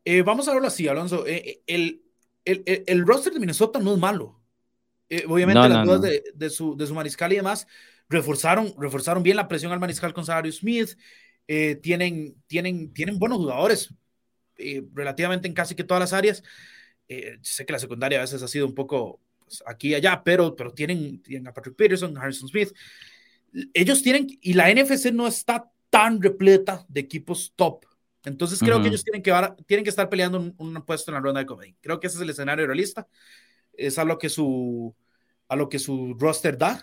[0.06, 1.28] Eh, vamos a verlo así, Alonso.
[1.28, 2.02] Eh, el,
[2.46, 4.40] el, el, roster de Minnesota no es malo.
[5.10, 7.68] Eh, obviamente las dudas de, de, su, de su mariscal y demás
[8.10, 10.98] reforzaron, reforzaron bien la presión al mariscal con Sarario Smith.
[11.48, 13.94] Eh, tienen, tienen, tienen buenos jugadores
[14.58, 16.44] eh, relativamente en casi que todas las áreas.
[17.42, 20.56] sé que la secundaria a veces ha sido un poco pues, aquí y allá, pero,
[20.56, 22.74] pero tienen, tienen a Patrick Peterson, Harrison Smith.
[23.74, 27.86] Ellos tienen, y la NFC no está tan repleta de equipos top.
[28.26, 29.34] Entonces creo que ellos tienen que,
[29.66, 31.76] tienen que estar peleando un, un, puesto en la ronda de comedy.
[31.82, 33.08] Creo que ese es el escenario realista.
[33.74, 34.96] Es a lo que su,
[35.48, 36.82] a lo que su roster da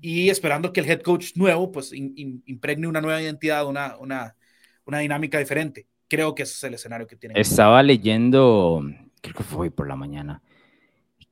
[0.00, 4.36] y esperando que el head coach nuevo pues impregne una nueva identidad, una, una,
[4.84, 5.86] una dinámica diferente.
[6.08, 7.40] Creo que ese es el escenario que tiene.
[7.40, 8.82] Estaba leyendo,
[9.20, 10.42] creo que fue hoy por la mañana,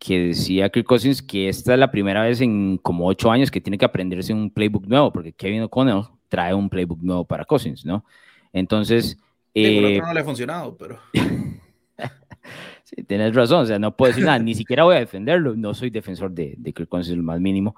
[0.05, 3.61] que decía Kirk Cousins que esta es la primera vez en como ocho años que
[3.61, 7.87] tiene que aprenderse un playbook nuevo, porque Kevin O'Connell trae un playbook nuevo para Cousins,
[7.87, 8.05] ¿no?
[8.53, 9.17] Entonces...
[9.55, 10.99] Eh, no le ha funcionado, pero...
[12.83, 15.73] sí, tienes razón, o sea, no puedo decir nada, ni siquiera voy a defenderlo, no
[15.73, 17.77] soy defensor de, de Kirk Cousins lo más mínimo.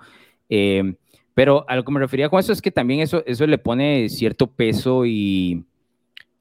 [0.48, 0.94] Eh,
[1.34, 4.08] pero a lo que me refería con eso es que también eso, eso le pone
[4.08, 5.66] cierto peso y,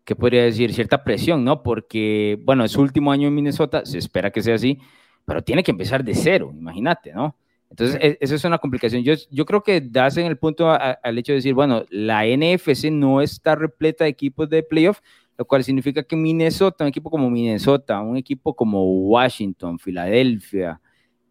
[0.06, 0.74] ¿qué podría decir?
[0.74, 1.62] Cierta presión, ¿no?
[1.62, 4.80] Porque, bueno, es su último año en Minnesota, se espera que sea así,
[5.26, 7.36] pero tiene que empezar de cero, imagínate, ¿no?
[7.70, 9.04] Entonces, e, eso es una complicación.
[9.04, 12.92] Yo, yo creo que das en el punto al hecho de decir, bueno, la NFC
[12.92, 15.00] no está repleta de equipos de playoff,
[15.38, 20.80] lo cual significa que Minnesota, un equipo como Minnesota, un equipo como Washington, Filadelfia,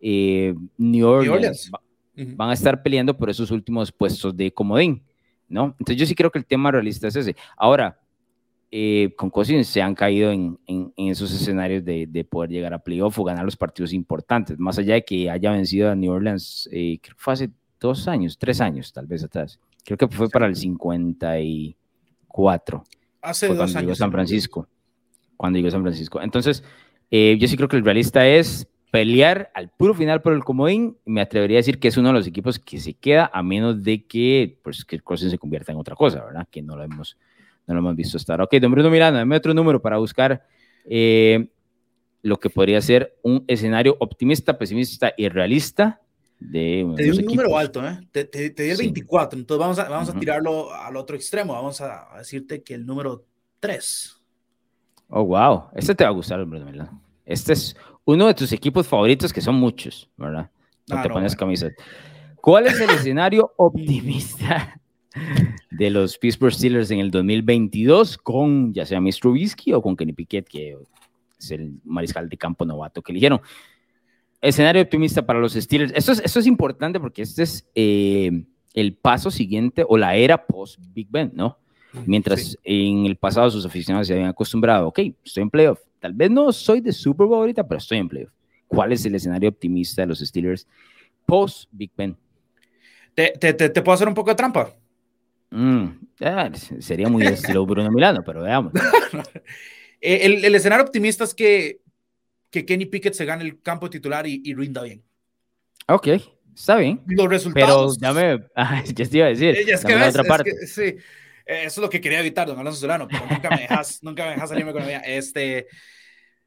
[0.00, 1.70] eh, New Orleans,
[2.14, 5.00] van a estar peleando por esos últimos puestos de comodín,
[5.48, 5.76] ¿no?
[5.78, 7.36] Entonces yo sí creo que el tema realista es ese.
[7.56, 8.01] Ahora,
[8.74, 12.78] eh, con Cousins se han caído en, en, esos escenarios de, de, poder llegar a
[12.78, 16.70] playoff o ganar los partidos importantes, más allá de que haya vencido a New Orleans,
[16.72, 19.60] eh, creo que fue hace dos años, tres años tal vez atrás.
[19.84, 22.84] Creo que fue para el 54.
[23.20, 23.82] Hace dos cuando años.
[23.82, 24.66] Llegó San Francisco.
[25.36, 26.22] Cuando llegó San Francisco.
[26.22, 26.64] Entonces,
[27.10, 30.96] eh, yo sí creo que el realista es pelear al puro final por el comodín,
[31.04, 33.82] me atrevería a decir que es uno de los equipos que se queda a menos
[33.82, 36.48] de que, pues, que se convierta en otra cosa, ¿verdad?
[36.50, 37.18] Que no lo hemos,
[37.66, 38.44] no lo hemos visto ahora.
[38.44, 40.44] Ok, don Bruno Miranda, dame otro número para buscar
[40.84, 41.48] eh,
[42.22, 46.00] lo que podría ser un escenario optimista, pesimista y realista
[46.38, 48.00] de Te di un número alto, ¿eh?
[48.10, 52.08] Te, di el 24, entonces vamos a, vamos a tirarlo al otro extremo, vamos a,
[52.18, 53.24] decirte que el número
[53.60, 54.16] 3.
[55.08, 56.92] Oh, wow, este te va a gustar, Bruno Miranda.
[57.24, 60.50] Este es uno de tus equipos favoritos, que son muchos, ¿verdad?
[60.88, 61.72] No te pones camisas.
[62.36, 64.80] ¿Cuál es el escenario optimista
[65.70, 69.20] de los Pittsburgh Steelers en el 2022 con ya sea Mr.
[69.20, 70.76] Trubisky o con Kenny Piquet, que
[71.38, 73.40] es el mariscal de campo novato que eligieron?
[74.40, 75.92] Escenario optimista para los Steelers.
[75.94, 78.44] Esto es, esto es importante porque este es eh,
[78.74, 81.58] el paso siguiente o la era post-Big Ben, ¿no?
[82.06, 86.32] Mientras en el pasado sus aficionados se habían acostumbrado, ok, estoy en playoff, Tal vez
[86.32, 88.32] no soy de Super Bowl ahorita, pero estoy en playoff.
[88.66, 90.66] ¿Cuál es el escenario optimista de los Steelers
[91.24, 92.16] post Big Ben?
[93.14, 94.74] ¿Te, te, te, puedo hacer un poco de trampa?
[95.52, 95.88] Mm,
[96.80, 98.72] sería muy estilo Bruno Milano, pero veamos.
[100.04, 101.80] Eh, el, el, escenario optimista es que,
[102.50, 105.04] que Kenny Pickett se gane el campo titular y, y rinda bien.
[105.86, 106.08] Ok,
[106.52, 107.00] está bien.
[107.06, 107.98] Los resultados.
[108.00, 108.44] Pero ya me.
[108.94, 109.54] ya te iba a decir.
[109.54, 110.50] Eh, es que ves, otra parte.
[110.50, 110.82] Es que, sí.
[111.46, 114.24] Eh, eso es lo que quería evitar, don Alonso Solano, pero nunca me dejas, nunca
[114.24, 115.02] me dejas salirme con la mía.
[115.06, 115.68] Este,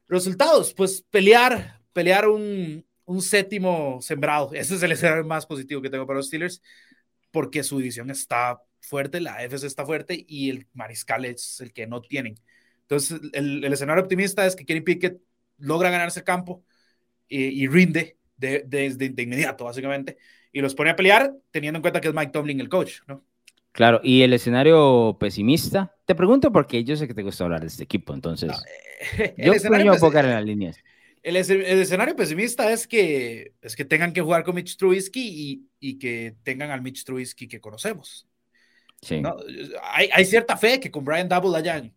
[0.06, 4.50] resultados, pues pelear, pelear un, un séptimo sembrado.
[4.52, 6.60] Ese es el escenario más positivo que tengo para los Steelers,
[7.30, 11.86] porque su división está fuerte, la FC está fuerte y el mariscal es el que
[11.86, 12.36] no tienen.
[12.82, 15.20] Entonces, el, el escenario optimista es que Kenny Pickett
[15.58, 16.64] logra ganarse el campo
[17.28, 20.18] y, y rinde desde de, de, de, inmediato, básicamente,
[20.52, 23.24] y los pone a pelear teniendo en cuenta que es Mike Tomlin el coach, ¿no?
[23.72, 27.66] Claro, y el escenario pesimista, te pregunto porque yo sé que te gusta hablar de
[27.66, 28.50] este equipo, entonces
[29.18, 30.78] eh, yo a enfocar en las líneas.
[31.22, 35.68] El, el, escenario pesimista es que, es que tengan que jugar con Mitch Trubisky y,
[35.78, 38.26] y que tengan al Mitch Trubisky que conocemos.
[39.02, 39.20] Sí.
[39.20, 39.36] ¿no?
[39.82, 41.94] Hay, hay, cierta fe que con Brian Double hayan,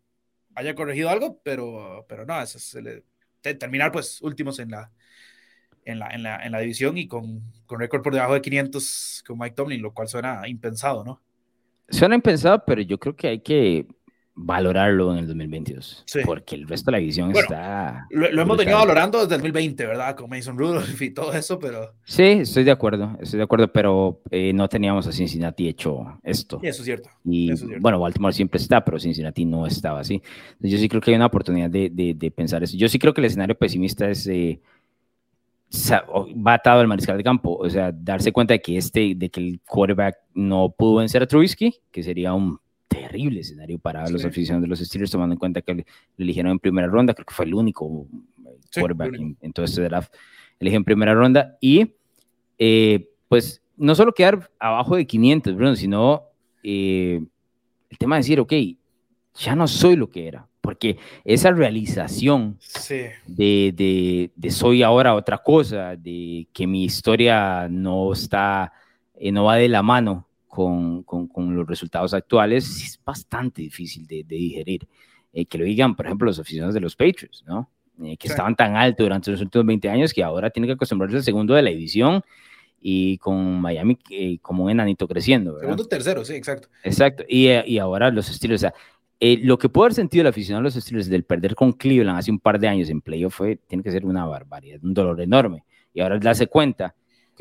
[0.55, 3.03] haya corregido algo, pero, pero no, eso es el,
[3.57, 4.91] terminar pues últimos en la,
[5.85, 9.23] en la, en la, en la división y con, con récord por debajo de 500
[9.25, 11.21] con Mike Tomlin, lo cual suena impensado, ¿no?
[11.89, 13.87] Suena impensado, pero yo creo que hay que
[14.41, 16.03] valorarlo en el 2022.
[16.05, 16.19] Sí.
[16.25, 18.07] Porque el resto de la división bueno, está.
[18.09, 20.15] Lo, lo hemos venido valorando desde el 2020, ¿verdad?
[20.15, 21.93] Con Mason Rudolph y todo eso, pero.
[22.05, 26.59] Sí, estoy de acuerdo, estoy de acuerdo, pero eh, no teníamos a Cincinnati hecho esto.
[26.61, 27.09] Sí, eso es cierto.
[27.25, 27.77] Y es cierto.
[27.81, 30.21] bueno, Baltimore siempre está, pero Cincinnati no estaba así.
[30.59, 32.77] Yo sí creo que hay una oportunidad de, de, de pensar eso.
[32.77, 34.25] Yo sí creo que el escenario pesimista es.
[34.27, 34.61] Eh,
[35.93, 39.39] va atado al mariscal de campo, o sea, darse cuenta de que este, de que
[39.39, 42.59] el quarterback no pudo vencer a Trubisky, que sería un
[42.89, 44.11] terrible escenario para sí.
[44.11, 45.85] los aficionados de los Steelers, tomando en cuenta que le,
[46.17, 48.07] eligieron en primera ronda, creo que fue el único
[48.71, 50.13] sí, quarterback en, en, todo este draft,
[50.59, 51.93] elige en primera ronda, y
[52.57, 56.23] eh, pues no solo quedar abajo de 500, Bruno, sino
[56.63, 57.21] eh,
[57.89, 58.53] el tema de decir, ok,
[59.35, 63.05] ya no soy lo que era, porque esa realización sí.
[63.25, 68.73] de, de, de, soy ahora otra cosa, de que mi historia no está,
[69.15, 70.28] eh, no va de la mano
[70.59, 74.87] con, con, con, los resultados actuales, es bastante difícil de, de digerir.
[75.31, 77.69] Eh, que lo digan, por ejemplo, los aficionados de los Patriots, ¿no?
[78.03, 78.33] Eh, que sí.
[78.33, 81.53] estaban tan alto durante los últimos 20 años que ahora tienen que acostumbrarse al segundo
[81.53, 82.23] de la edición
[82.81, 85.53] y con Miami eh, como un enanito creciendo.
[85.53, 85.67] ¿verdad?
[85.67, 86.67] Segundo, tercero, sí, exacto.
[86.83, 87.23] Exacto.
[87.29, 88.73] Y, eh, y ahora los estilos, o sea,
[89.21, 92.17] eh, lo que puede haber sentido el aficionado de los Steelers del perder con Cleveland
[92.17, 95.21] hace un par de años en playoff fue, tiene que ser una barbaridad, un dolor
[95.21, 95.63] enorme.
[95.93, 96.95] y ahora darse cuenta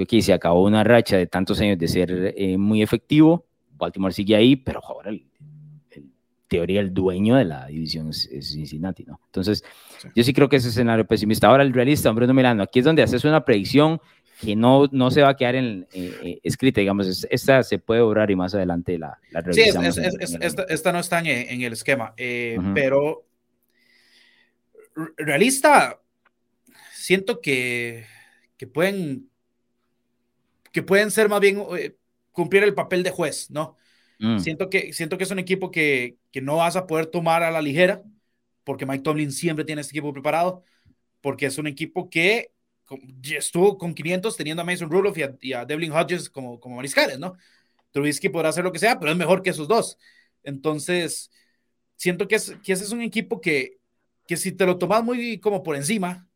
[0.05, 3.46] que okay, se acabó una racha de tantos años de ser eh, muy efectivo,
[3.76, 5.26] Baltimore sigue ahí, pero ahora el,
[6.49, 9.20] teoría el dueño de la división es, Cincinnati, ¿no?
[9.26, 9.62] Entonces,
[10.14, 11.49] yo sí creo que ese escenario pesimista.
[11.49, 14.01] Ahora el realista, Bruno Milano, aquí es donde haces una predicción
[14.40, 18.01] que no, no se va a quedar en, eh, eh, escrita, digamos, esta se puede
[18.01, 23.24] obrar y más adelante la, la Sí, esta, no está en, el esquema, eh, pero
[25.16, 26.01] realista,
[26.94, 28.07] siento que,
[28.57, 29.28] que, pueden,
[30.79, 31.61] que pueden ser más bien
[32.31, 33.76] cumplir el papel de juez, ¿no?
[34.20, 34.39] Mm.
[34.39, 37.51] Siento, que, siento que es un equipo que, que no vas a poder tomar a
[37.51, 38.05] la ligera,
[38.62, 40.62] porque Mike Tomlin siempre tiene este equipo preparado,
[41.20, 42.53] porque es un equipo que
[43.24, 47.37] estuvo con 500 teniendo a Mason Rudolph y a, Devlin Hodges como, como mariscales, ¿no?
[47.91, 49.99] Trubisky podrá hacer lo que sea, pero es mejor que esos dos.
[50.45, 51.33] Entonces,
[51.97, 53.79] siento que, es, que ese es un equipo que,
[54.29, 56.29] que si te lo tomas muy como por encima,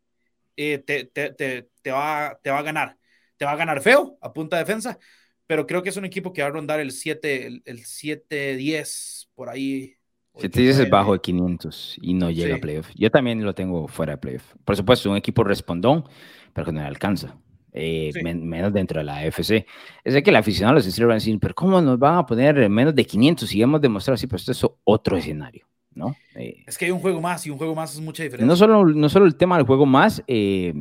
[0.57, 2.99] eh, te, te, te, te, va, te va a ganar.
[3.43, 5.01] Te va a ganar feo a punta de defensa,
[5.49, 9.31] pero creo que es un equipo que va a rondar el 7, el, el 7-10
[9.35, 9.97] por ahí.
[10.37, 12.91] 7-10 es bajo de 500 y no llega a playoff.
[12.95, 14.45] Yo también lo tengo fuera de playoff.
[14.65, 16.05] Por supuesto, un equipo respondón,
[16.53, 17.37] pero que no le alcanza.
[17.73, 19.67] Eh, menos dentro de la AFC.
[20.05, 22.69] Es que el aficionado los Steelers van a decir, pero ¿cómo nos van a poner
[22.71, 24.29] menos de 500 si hemos demostrado así?
[24.29, 25.67] Pero esto es otro escenario,
[25.97, 26.15] ¿no?
[26.37, 28.47] Eh, es que hay un juego más y un juego más es mucha diferencia.
[28.47, 30.75] No solo, no solo el tema del juego más, eh,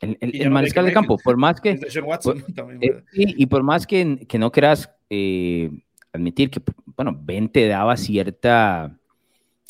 [0.00, 1.78] el, el, mariscal de campo, por más que...
[3.12, 4.90] y, por más que, que no quieras
[6.12, 6.62] admitir que,
[6.96, 8.98] bueno, Ben te daba cierta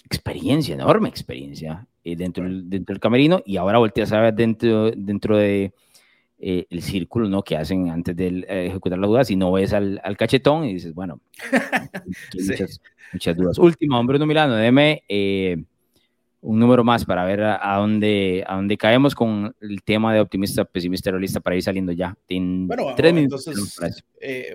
[0.05, 5.37] experiencia, enorme experiencia dentro, del, dentro del camerino y ahora volteas a ver dentro, dentro
[5.37, 5.73] de
[6.39, 7.43] eh, el círculo ¿no?
[7.43, 10.75] que hacen antes de eh, ejecutar las dudas y no ves al, al cachetón y
[10.75, 11.21] dices, bueno,
[12.35, 12.81] muchas,
[13.13, 13.59] muchas, dudas.
[13.59, 15.65] Último, hombre no Milano, deme eh,
[16.47, 20.65] un número más para ver a, dónde, a dónde caemos con el tema de optimista,
[20.65, 22.17] pesimista, realista para ir saliendo ya.
[22.29, 23.49] En bueno, tres minutos.
[23.49, 24.05] Entonces,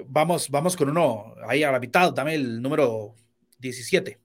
[0.07, 3.13] vamos, vamos con uno ahí a la mitad, dame el número
[3.59, 4.17] 17.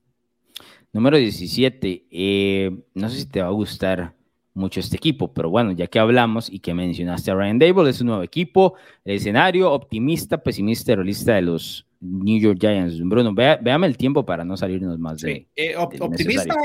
[0.93, 2.07] Número 17.
[2.09, 4.15] Eh, no sé si te va a gustar
[4.53, 7.99] mucho este equipo, pero bueno, ya que hablamos y que mencionaste a Ryan Dable, es
[7.99, 12.97] un nuevo equipo, el escenario optimista, pesimista, realista de los New York Giants.
[13.01, 15.47] Bruno, véame el tiempo para no salirnos más de...
[15.53, 16.55] Eh, optimista,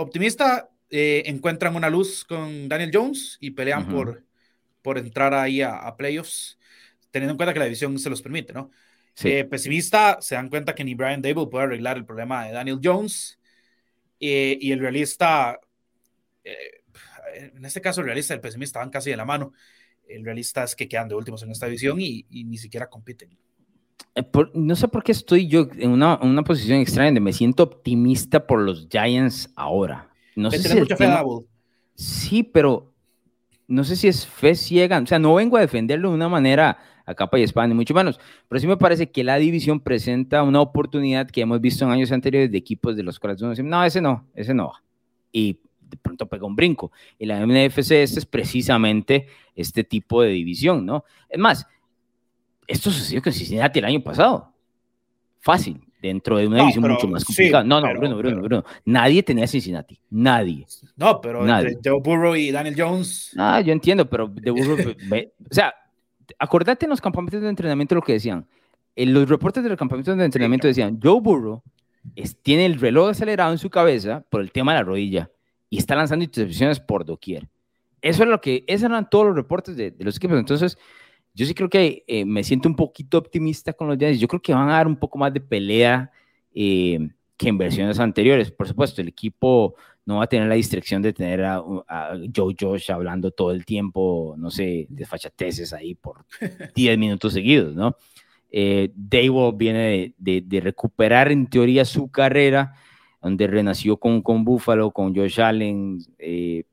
[0.00, 4.24] optimista eh, encuentran una luz con Daniel Jones y pelean por,
[4.82, 6.58] por entrar ahí a, playoffs,
[7.10, 8.70] teniendo en cuenta que la división se los permite, ¿no?
[9.50, 13.38] pesimista, se dan cuenta que ni Brian Dable puede arreglar el problema de Daniel Jones
[14.20, 15.58] eh, y el realista,
[16.44, 16.82] eh,
[17.34, 19.52] en este caso el realista y el pesimista van casi de la mano.
[20.06, 23.36] El realista es que quedan de últimos en esta división y, ni siquiera compiten.
[24.14, 24.24] Eh,
[24.54, 28.46] no sé por qué estoy yo en una, una, posición extraña de me siento optimista
[28.46, 30.10] por los Giants ahora.
[30.34, 31.08] No sé si mucha fe
[31.94, 32.92] Sí, pero
[33.66, 34.98] no sé si es fe ciega.
[34.98, 37.94] O sea, no vengo a defenderlo de una manera a capa y espada, ni mucho
[37.94, 38.20] menos.
[38.48, 42.12] Pero sí me parece que la división presenta una oportunidad que hemos visto en años
[42.12, 44.82] anteriores de equipos de los cuales uno dice, no, ese no, ese no va.
[45.32, 46.92] Y de pronto pega un brinco.
[47.18, 51.04] Y la MNFC este es precisamente este tipo de división, ¿no?
[51.28, 51.66] Es más,
[52.68, 54.52] esto sucedió con Cincinnati el año pasado.
[55.40, 57.64] Fácil, dentro de una división mucho más complicada.
[57.64, 58.64] no, no, Bruno, Bruno, Bruno.
[58.84, 59.98] Nadie tenía Cincinnati.
[60.10, 60.66] Nadie.
[60.96, 61.78] No, pero Nadie.
[61.82, 63.32] Joe Burrow y Daniel Jones.
[63.36, 64.76] Ah, yo entiendo, pero de Burrow,
[65.50, 65.74] o sea,
[66.38, 68.46] acordate en los campamentos de entrenamiento lo que decían.
[68.94, 71.62] En los reportes de los campamentos de entrenamiento decían, Joe Burrow
[72.42, 75.30] tiene el reloj acelerado en su cabeza por el tema de la rodilla
[75.70, 77.48] y está lanzando intercepciones por doquier.
[78.00, 80.38] Eso es lo que, esos eran todos los reportes de, los equipos.
[80.38, 80.78] Entonces,
[81.34, 84.20] yo sí creo que eh, me siento un poquito optimista con los Giants.
[84.20, 86.10] Yo creo que van a dar un poco más de pelea
[86.54, 86.98] eh,
[87.36, 88.50] que en versiones anteriores.
[88.50, 91.62] Por supuesto, el equipo no va a tener la distracción de tener a,
[92.34, 96.24] Joe Josh hablando todo el tiempo, no sé, desfachateces ahí por
[96.74, 97.94] 10 minutos seguidos, ¿no?
[98.50, 102.74] Eh, Dable viene de, recuperar en teoría su carrera,
[103.20, 106.64] donde renació con, con Buffalo, con Josh Allen, eh,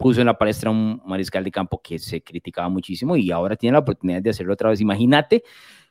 [0.00, 3.74] puso en la palestra un mariscal de campo que se criticaba muchísimo y ahora tiene
[3.74, 4.80] la oportunidad de hacerlo otra vez.
[4.80, 5.44] Imagínate,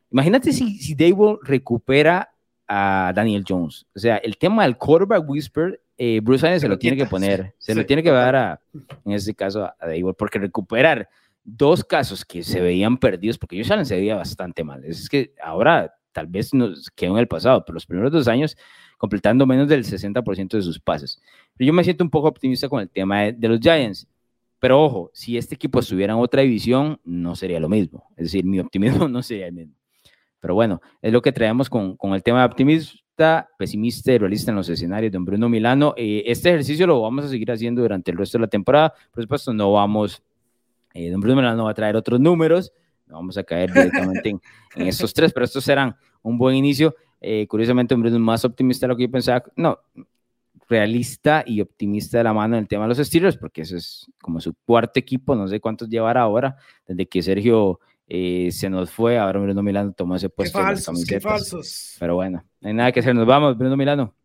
[0.09, 2.27] imagínate si, si Dable recupera
[2.67, 3.85] a Daniel Jones.
[3.95, 7.53] O sea, el tema del quarterback whisper eh, Bruce Arians se lo tiene que poner,
[7.59, 8.61] se lo tiene que dar a,
[9.05, 11.07] en este caso, a Dable, porque recuperar
[11.43, 14.83] dos casos que se veían perdidos, porque yo Allen se veía bastante mal.
[14.85, 18.57] Es que ahora tal vez nos quedó en el pasado, pero los primeros dos años
[18.97, 21.21] completando menos del 60% de sus pases.
[21.57, 24.07] Yo me siento un poco optimista con el tema de, los Giants.
[24.59, 28.07] Pero ojo, si este equipo estuviera en otra división, no sería lo mismo.
[28.17, 29.73] Es decir, mi optimismo no sería el mismo.
[30.41, 32.99] Pero bueno, es lo que traemos con, con el tema de optimismo
[33.57, 35.93] pesimista y realista en los escenarios, don Bruno Milano.
[35.97, 38.93] Eh, este ejercicio lo vamos a seguir haciendo durante el resto de la temporada.
[39.11, 40.21] Por supuesto, no vamos
[40.93, 42.71] Eh, don Bruno Milano va a traer otros números.
[43.09, 46.95] Vamos a caer directamente en, estos tres, pero estos serán un buen inicio.
[47.19, 49.43] Eh, curiosamente, Don Bruno más optimista de lo que yo pensaba.
[49.55, 49.79] No,
[50.69, 54.09] realista y optimista de la mano en el tema de los Steelers, porque ese es
[54.21, 56.57] como su cuarto equipo, no sé cuántos llevará ahora,
[56.87, 60.59] desde que Sergio eh, se nos fue, ahora Bruno Milano tomó ese puesto.
[60.59, 61.95] Qué falsos, qué falsos.
[61.99, 64.15] Pero bueno, no hay nada que hacer, nos vamos, Bruno Milano.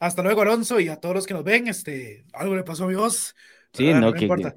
[0.00, 2.88] Hasta luego, Alonso, y a todos los que nos ven, este, algo le pasó a
[2.88, 3.34] mi voz.
[3.72, 4.54] Sí, no, que, importa.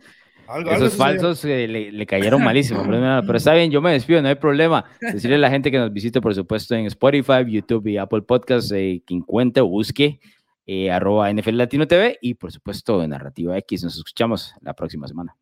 [0.72, 4.86] Esos falsos eh, le, cayeron malísimo, pero está bien, yo me despido, no hay problema.
[5.00, 8.72] Decirle a la gente que nos visite, por supuesto, en Spotify, YouTube y Apple Podcasts,
[8.72, 10.20] eh, que encuentre o busque
[10.66, 13.84] eh, arroba NFL Latino TV y, por supuesto, en Narrativa X.
[13.84, 15.36] Nos escuchamos la próxima semana.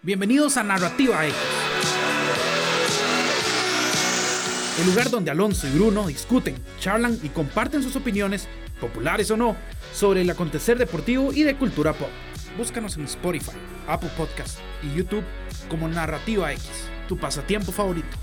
[0.00, 1.36] Bienvenidos a Narrativa X.
[4.80, 8.48] El lugar donde Alonso y Bruno discuten, charlan y comparten sus opiniones,
[8.80, 9.56] populares o no,
[9.92, 12.08] sobre el acontecer deportivo y de cultura pop.
[12.56, 13.56] Búscanos en Spotify,
[13.88, 15.24] Apple Podcast y YouTube
[15.70, 18.16] como Narrativa X, tu pasatiempo favorito.